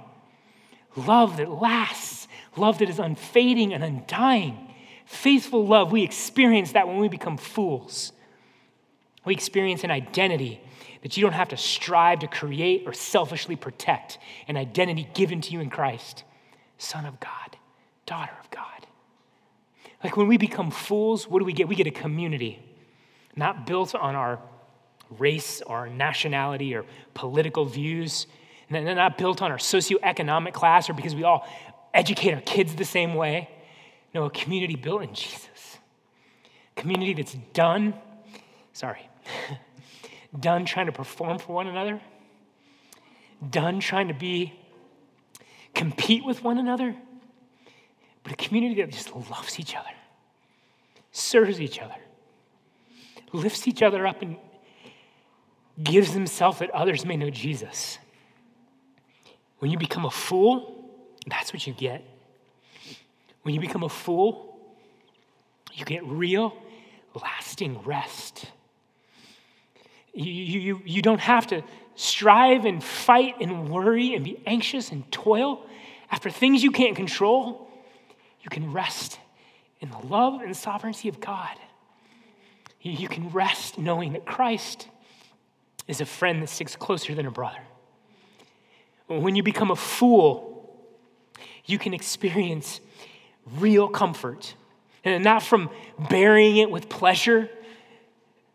Love 0.96 1.36
that 1.36 1.50
lasts, 1.50 2.26
love 2.56 2.78
that 2.78 2.88
is 2.88 2.98
unfading 2.98 3.72
and 3.72 3.84
undying, 3.84 4.66
Faithful 5.06 5.66
love, 5.66 5.90
we 5.90 6.04
experience 6.04 6.72
that 6.72 6.86
when 6.86 6.98
we 6.98 7.08
become 7.08 7.36
fools. 7.36 8.12
We 9.24 9.34
experience 9.34 9.84
an 9.84 9.90
identity 9.90 10.60
that 11.02 11.16
you 11.16 11.22
don't 11.22 11.32
have 11.32 11.48
to 11.48 11.56
strive 11.56 12.20
to 12.20 12.26
create 12.26 12.84
or 12.86 12.92
selfishly 12.92 13.56
protect, 13.56 14.18
an 14.48 14.56
identity 14.56 15.08
given 15.14 15.40
to 15.42 15.52
you 15.52 15.60
in 15.60 15.70
Christ 15.70 16.24
Son 16.78 17.04
of 17.04 17.20
God, 17.20 17.58
daughter 18.06 18.32
of 18.40 18.50
God. 18.50 18.86
Like 20.02 20.16
when 20.16 20.28
we 20.28 20.38
become 20.38 20.70
fools, 20.70 21.28
what 21.28 21.40
do 21.40 21.44
we 21.44 21.52
get? 21.52 21.68
We 21.68 21.74
get 21.74 21.86
a 21.86 21.90
community, 21.90 22.58
not 23.36 23.66
built 23.66 23.94
on 23.94 24.14
our 24.14 24.38
race 25.18 25.60
or 25.60 25.88
nationality 25.88 26.74
or 26.74 26.86
political 27.12 27.66
views, 27.66 28.26
and 28.70 28.86
they're 28.86 28.94
not 28.94 29.18
built 29.18 29.42
on 29.42 29.50
our 29.50 29.58
socioeconomic 29.58 30.54
class 30.54 30.88
or 30.88 30.94
because 30.94 31.14
we 31.14 31.24
all 31.24 31.46
educate 31.92 32.32
our 32.32 32.40
kids 32.40 32.74
the 32.76 32.84
same 32.84 33.14
way. 33.14 33.50
No, 34.14 34.24
a 34.24 34.30
community 34.30 34.76
built 34.76 35.02
in 35.02 35.12
Jesus. 35.12 35.78
Community 36.76 37.12
that's 37.12 37.36
done, 37.52 37.92
sorry, 38.72 39.09
done 40.40 40.64
trying 40.64 40.86
to 40.86 40.92
perform 40.92 41.38
for 41.38 41.54
one 41.54 41.66
another, 41.66 42.00
done 43.48 43.80
trying 43.80 44.08
to 44.08 44.14
be, 44.14 44.52
compete 45.74 46.24
with 46.24 46.42
one 46.44 46.58
another, 46.58 46.94
but 48.22 48.32
a 48.32 48.36
community 48.36 48.82
that 48.82 48.90
just 48.90 49.14
loves 49.14 49.58
each 49.58 49.74
other, 49.74 49.90
serves 51.12 51.60
each 51.60 51.80
other, 51.80 51.96
lifts 53.32 53.66
each 53.66 53.82
other 53.82 54.06
up, 54.06 54.22
and 54.22 54.36
gives 55.82 56.12
himself 56.12 56.58
that 56.58 56.70
others 56.70 57.04
may 57.04 57.16
know 57.16 57.30
Jesus. 57.30 57.98
When 59.58 59.70
you 59.70 59.78
become 59.78 60.04
a 60.04 60.10
fool, 60.10 60.90
that's 61.26 61.52
what 61.52 61.66
you 61.66 61.72
get. 61.72 62.04
When 63.42 63.54
you 63.54 63.60
become 63.60 63.82
a 63.82 63.88
fool, 63.88 64.58
you 65.72 65.84
get 65.84 66.04
real, 66.04 66.54
lasting 67.14 67.82
rest. 67.82 68.46
You, 70.12 70.24
you, 70.24 70.82
you 70.84 71.02
don't 71.02 71.20
have 71.20 71.46
to 71.48 71.62
strive 71.94 72.64
and 72.64 72.82
fight 72.82 73.36
and 73.40 73.68
worry 73.70 74.14
and 74.14 74.24
be 74.24 74.40
anxious 74.46 74.90
and 74.90 75.10
toil 75.12 75.66
after 76.10 76.30
things 76.30 76.62
you 76.62 76.70
can't 76.70 76.96
control. 76.96 77.68
You 78.42 78.50
can 78.50 78.72
rest 78.72 79.18
in 79.80 79.90
the 79.90 79.98
love 79.98 80.40
and 80.40 80.56
sovereignty 80.56 81.08
of 81.08 81.20
God. 81.20 81.56
You 82.80 83.08
can 83.08 83.28
rest 83.30 83.78
knowing 83.78 84.14
that 84.14 84.24
Christ 84.24 84.88
is 85.86 86.00
a 86.00 86.06
friend 86.06 86.42
that 86.42 86.48
sticks 86.48 86.76
closer 86.76 87.14
than 87.14 87.26
a 87.26 87.30
brother. 87.30 87.60
When 89.06 89.36
you 89.36 89.42
become 89.42 89.70
a 89.70 89.76
fool, 89.76 90.80
you 91.66 91.78
can 91.78 91.92
experience 91.92 92.80
real 93.58 93.88
comfort. 93.88 94.54
And 95.04 95.24
not 95.24 95.42
from 95.42 95.70
burying 96.08 96.56
it 96.58 96.70
with 96.70 96.88
pleasure, 96.88 97.50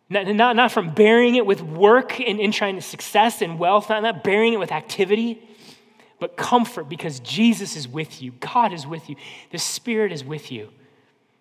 not, 0.09 0.27
not, 0.27 0.55
not 0.55 0.71
from 0.71 0.93
bearing 0.93 1.35
it 1.35 1.45
with 1.45 1.61
work 1.61 2.19
and, 2.19 2.39
and 2.39 2.53
trying 2.53 2.75
to 2.75 2.81
success 2.81 3.41
and 3.41 3.57
wealth, 3.57 3.89
not, 3.89 4.03
not 4.03 4.23
burying 4.23 4.53
it 4.53 4.59
with 4.59 4.71
activity, 4.71 5.41
but 6.19 6.37
comfort 6.37 6.87
because 6.87 7.19
Jesus 7.19 7.75
is 7.75 7.87
with 7.87 8.21
you. 8.21 8.31
God 8.39 8.71
is 8.71 8.85
with 8.85 9.09
you. 9.09 9.15
The 9.51 9.57
Spirit 9.57 10.11
is 10.11 10.23
with 10.23 10.51
you. 10.51 10.69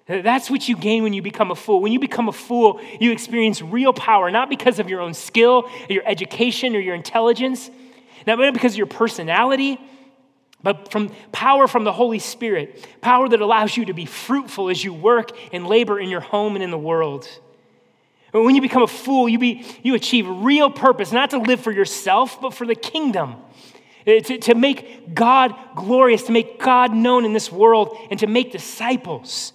That's 0.07 0.51
what 0.51 0.69
you 0.69 0.77
gain 0.77 1.03
when 1.03 1.15
you 1.15 1.23
become 1.23 1.51
a 1.51 1.55
fool. 1.55 1.81
When 1.81 1.93
you 1.93 1.99
become 1.99 2.29
a 2.29 2.33
fool, 2.33 2.81
you 3.01 3.13
experience 3.13 3.63
real 3.63 3.93
power, 3.93 4.31
not 4.31 4.51
because 4.51 4.79
of 4.79 4.91
your 4.91 5.01
own 5.01 5.15
skill, 5.15 5.71
or 5.89 5.93
your 5.93 6.03
education, 6.07 6.77
or 6.77 6.81
your 6.81 6.95
intelligence, 6.95 7.71
not 8.27 8.53
because 8.53 8.73
of 8.73 8.79
your 8.79 8.87
personality, 8.87 9.81
but 10.63 10.91
from 10.91 11.11
power 11.33 11.67
from 11.67 11.85
the 11.85 11.93
Holy 11.93 12.19
Spirit, 12.19 12.87
power 13.01 13.29
that 13.29 13.41
allows 13.41 13.77
you 13.77 13.87
to 13.87 13.95
be 13.95 14.05
fruitful 14.05 14.69
as 14.69 14.83
you 14.83 14.93
work 14.93 15.31
and 15.53 15.67
labor 15.67 15.99
in 15.99 16.11
your 16.11 16.21
home 16.21 16.55
and 16.55 16.63
in 16.63 16.71
the 16.71 16.79
world. 16.79 17.27
When 18.43 18.57
you 18.57 18.61
become 18.61 18.83
a 18.83 18.89
fool, 18.89 19.29
you, 19.29 19.39
be, 19.39 19.65
you 19.85 19.95
achieve 19.95 20.27
real 20.29 20.69
purpose, 20.69 21.13
not 21.13 21.31
to 21.31 21.39
live 21.39 21.61
for 21.61 21.71
yourself, 21.71 22.41
but 22.41 22.53
for 22.53 22.67
the 22.67 22.75
kingdom. 22.75 23.37
Uh, 24.07 24.19
to, 24.21 24.39
to 24.39 24.55
make 24.57 25.15
God 25.15 25.55
glorious, 25.77 26.25
to 26.25 26.33
make 26.33 26.59
God 26.59 26.93
known 26.93 27.25
in 27.25 27.33
this 27.33 27.53
world, 27.53 27.97
and 28.11 28.19
to 28.19 28.27
make 28.27 28.51
disciples. 28.51 29.53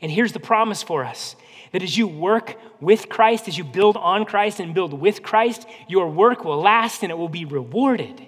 And 0.00 0.10
here's 0.10 0.32
the 0.32 0.40
promise 0.40 0.84
for 0.84 1.04
us 1.04 1.34
that 1.72 1.82
as 1.82 1.98
you 1.98 2.06
work 2.06 2.56
with 2.80 3.08
Christ, 3.08 3.48
as 3.48 3.58
you 3.58 3.64
build 3.64 3.96
on 3.96 4.24
Christ 4.24 4.60
and 4.60 4.72
build 4.72 4.92
with 4.92 5.22
Christ, 5.22 5.66
your 5.88 6.08
work 6.08 6.44
will 6.44 6.60
last 6.60 7.02
and 7.02 7.10
it 7.10 7.18
will 7.18 7.28
be 7.28 7.44
rewarded. 7.44 8.24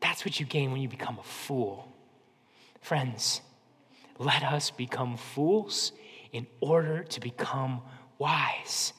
That's 0.00 0.24
what 0.24 0.38
you 0.38 0.46
gain 0.46 0.72
when 0.72 0.80
you 0.80 0.88
become 0.88 1.18
a 1.18 1.24
fool. 1.24 1.88
Friends, 2.80 3.40
let 4.18 4.42
us 4.42 4.70
become 4.70 5.16
fools 5.16 5.92
in 6.32 6.46
order 6.60 7.02
to 7.04 7.20
become 7.20 7.80
wise. 8.18 8.92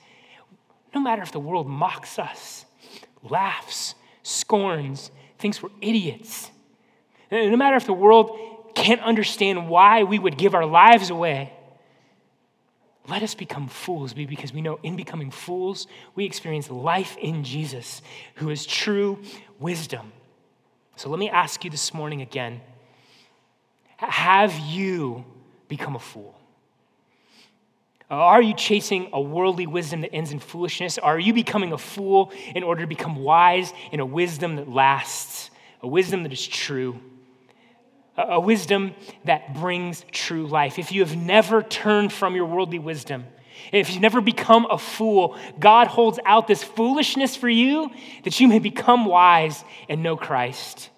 No 0.93 1.01
matter 1.01 1.21
if 1.21 1.31
the 1.31 1.39
world 1.39 1.67
mocks 1.67 2.17
us, 2.19 2.65
laughs, 3.23 3.95
scorns, 4.23 5.11
thinks 5.37 5.61
we're 5.61 5.69
idiots. 5.81 6.51
No 7.31 7.55
matter 7.57 7.75
if 7.75 7.85
the 7.85 7.93
world 7.93 8.37
can't 8.75 9.01
understand 9.01 9.69
why 9.69 10.03
we 10.03 10.19
would 10.19 10.37
give 10.37 10.55
our 10.55 10.65
lives 10.65 11.09
away, 11.09 11.53
let 13.07 13.23
us 13.23 13.35
become 13.35 13.67
fools 13.67 14.13
because 14.13 14.51
we 14.51 14.61
know 14.61 14.79
in 14.83 14.95
becoming 14.95 15.31
fools, 15.31 15.87
we 16.15 16.25
experience 16.25 16.69
life 16.69 17.15
in 17.17 17.43
Jesus, 17.43 18.01
who 18.35 18.49
is 18.49 18.65
true 18.65 19.19
wisdom. 19.59 20.11
So 20.97 21.09
let 21.09 21.19
me 21.19 21.29
ask 21.29 21.63
you 21.63 21.69
this 21.69 21.93
morning 21.93 22.21
again 22.21 22.61
have 23.97 24.57
you 24.59 25.25
become 25.67 25.95
a 25.95 25.99
fool? 25.99 26.35
Uh, 28.09 28.15
are 28.15 28.41
you 28.41 28.53
chasing 28.53 29.09
a 29.11 29.19
worldly 29.19 29.67
wisdom 29.67 30.01
that 30.01 30.13
ends 30.13 30.31
in 30.31 30.39
foolishness? 30.39 30.97
Are 30.97 31.19
you 31.19 31.33
becoming 31.33 31.73
a 31.73 31.77
fool 31.77 32.31
in 32.55 32.63
order 32.63 32.81
to 32.81 32.87
become 32.87 33.17
wise 33.17 33.73
in 33.91 33.99
a 33.99 34.05
wisdom 34.05 34.55
that 34.55 34.69
lasts, 34.69 35.51
a 35.81 35.87
wisdom 35.87 36.23
that 36.23 36.31
is 36.31 36.47
true, 36.47 36.99
a 38.17 38.39
wisdom 38.39 38.95
that 39.25 39.53
brings 39.55 40.05
true 40.11 40.47
life? 40.47 40.79
If 40.79 40.93
you 40.93 41.01
have 41.01 41.17
never 41.17 41.61
turned 41.61 42.13
from 42.13 42.33
your 42.33 42.45
worldly 42.45 42.79
wisdom, 42.79 43.25
if 43.73 43.91
you've 43.91 44.01
never 44.01 44.21
become 44.21 44.67
a 44.69 44.77
fool, 44.77 45.35
God 45.59 45.87
holds 45.87 46.19
out 46.25 46.47
this 46.47 46.63
foolishness 46.63 47.35
for 47.35 47.49
you 47.49 47.91
that 48.23 48.39
you 48.39 48.47
may 48.47 48.59
become 48.59 49.05
wise 49.05 49.65
and 49.89 50.01
know 50.01 50.15
Christ. 50.15 50.89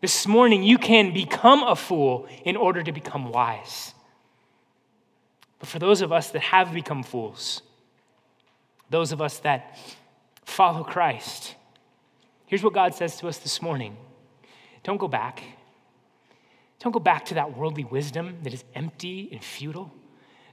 This 0.00 0.26
morning, 0.28 0.62
you 0.62 0.78
can 0.78 1.12
become 1.12 1.64
a 1.64 1.74
fool 1.74 2.28
in 2.44 2.56
order 2.56 2.82
to 2.82 2.92
become 2.92 3.32
wise. 3.32 3.94
But 5.60 5.68
for 5.68 5.78
those 5.78 6.00
of 6.00 6.10
us 6.10 6.30
that 6.30 6.42
have 6.42 6.72
become 6.72 7.04
fools, 7.04 7.62
those 8.88 9.12
of 9.12 9.20
us 9.20 9.38
that 9.40 9.78
follow 10.44 10.82
Christ, 10.82 11.54
here's 12.46 12.64
what 12.64 12.72
God 12.72 12.94
says 12.94 13.16
to 13.18 13.28
us 13.28 13.38
this 13.38 13.62
morning 13.62 13.96
don't 14.82 14.96
go 14.96 15.06
back. 15.06 15.44
Don't 16.80 16.92
go 16.92 16.98
back 16.98 17.26
to 17.26 17.34
that 17.34 17.56
worldly 17.56 17.84
wisdom 17.84 18.38
that 18.42 18.54
is 18.54 18.64
empty 18.74 19.28
and 19.30 19.44
futile. 19.44 19.92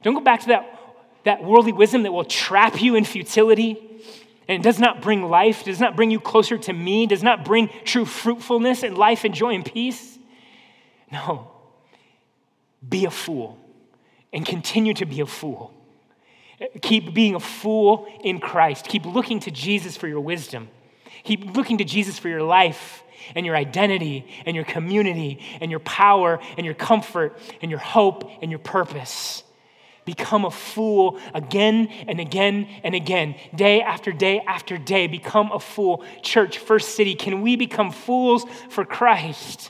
Don't 0.04 0.14
go 0.14 0.20
back 0.20 0.42
to 0.42 0.48
that, 0.48 0.78
that 1.24 1.42
worldly 1.42 1.72
wisdom 1.72 2.04
that 2.04 2.12
will 2.12 2.26
trap 2.26 2.82
you 2.82 2.96
in 2.96 3.06
futility 3.06 4.02
and 4.50 4.62
does 4.62 4.78
not 4.78 5.02
bring 5.02 5.24
life, 5.24 5.64
does 5.64 5.80
not 5.80 5.96
bring 5.96 6.12
you 6.12 6.20
closer 6.20 6.58
to 6.58 6.74
me, 6.74 7.08
does 7.08 7.24
not 7.24 7.46
bring 7.46 7.70
true 7.86 8.04
fruitfulness 8.04 8.84
and 8.84 8.98
life 8.98 9.24
and 9.24 9.34
joy 9.34 9.56
and 9.56 9.64
peace. 9.64 10.20
No. 11.10 11.50
Be 12.88 13.06
a 13.06 13.10
fool 13.12 13.58
and 14.34 14.46
continue 14.46 14.94
to 14.96 15.06
be 15.06 15.22
a 15.22 15.26
fool. 15.26 15.74
Keep 16.82 17.14
being 17.14 17.36
a 17.36 17.40
fool 17.40 18.08
in 18.24 18.40
Christ. 18.40 18.88
Keep 18.88 19.06
looking 19.06 19.40
to 19.42 19.52
Jesus 19.52 19.96
for 19.96 20.08
your 20.08 20.22
wisdom. 20.22 20.70
Keep 21.24 21.56
looking 21.56 21.78
to 21.78 21.84
Jesus 21.84 22.18
for 22.18 22.30
your 22.30 22.42
life 22.42 23.04
and 23.36 23.46
your 23.46 23.56
identity 23.56 24.26
and 24.46 24.56
your 24.56 24.66
community 24.66 25.40
and 25.62 25.70
your 25.70 25.80
power 25.82 26.40
and 26.58 26.66
your 26.66 26.76
comfort 26.76 27.38
and 27.62 27.70
your 27.70 27.80
hope 27.80 28.30
and 28.42 28.52
your 28.52 28.60
purpose. 28.60 29.44
Become 30.06 30.46
a 30.46 30.52
fool 30.52 31.20
again 31.34 31.88
and 32.08 32.20
again 32.20 32.68
and 32.84 32.96
again, 32.96 33.36
day 33.54 33.82
after 33.82 34.14
day 34.14 34.40
after 34.40 34.78
day. 34.78 35.08
Become 35.08 35.52
a 35.52 35.60
fool. 35.60 36.04
Church, 36.22 36.60
First 36.60 36.96
City, 36.96 37.14
can 37.14 37.42
we 37.42 37.58
become 37.58 37.92
fools 37.92 38.46
for 38.70 38.86
Christ? 38.86 39.70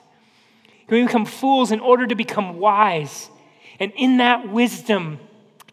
Can 0.87 0.99
we 0.99 1.03
become 1.05 1.25
fools 1.25 1.71
in 1.71 1.79
order 1.79 2.05
to 2.05 2.13
become 2.13 2.59
wise? 2.59 3.31
And 3.79 3.91
in 3.95 4.17
that 4.17 4.49
wisdom, 4.49 5.19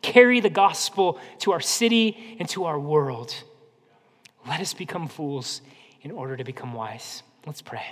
carry 0.03 0.41
the 0.41 0.51
gospel 0.51 1.19
to 1.41 1.53
our 1.53 1.61
city 1.61 2.37
and 2.39 2.49
to 2.51 2.65
our 2.65 2.79
world. 2.79 3.35
Let 4.47 4.61
us 4.61 4.75
become 4.75 5.09
fools 5.09 5.63
in 6.03 6.11
order 6.11 6.37
to 6.37 6.45
become 6.45 6.75
wise. 6.75 7.23
Let's 7.47 7.63
pray. 7.63 7.85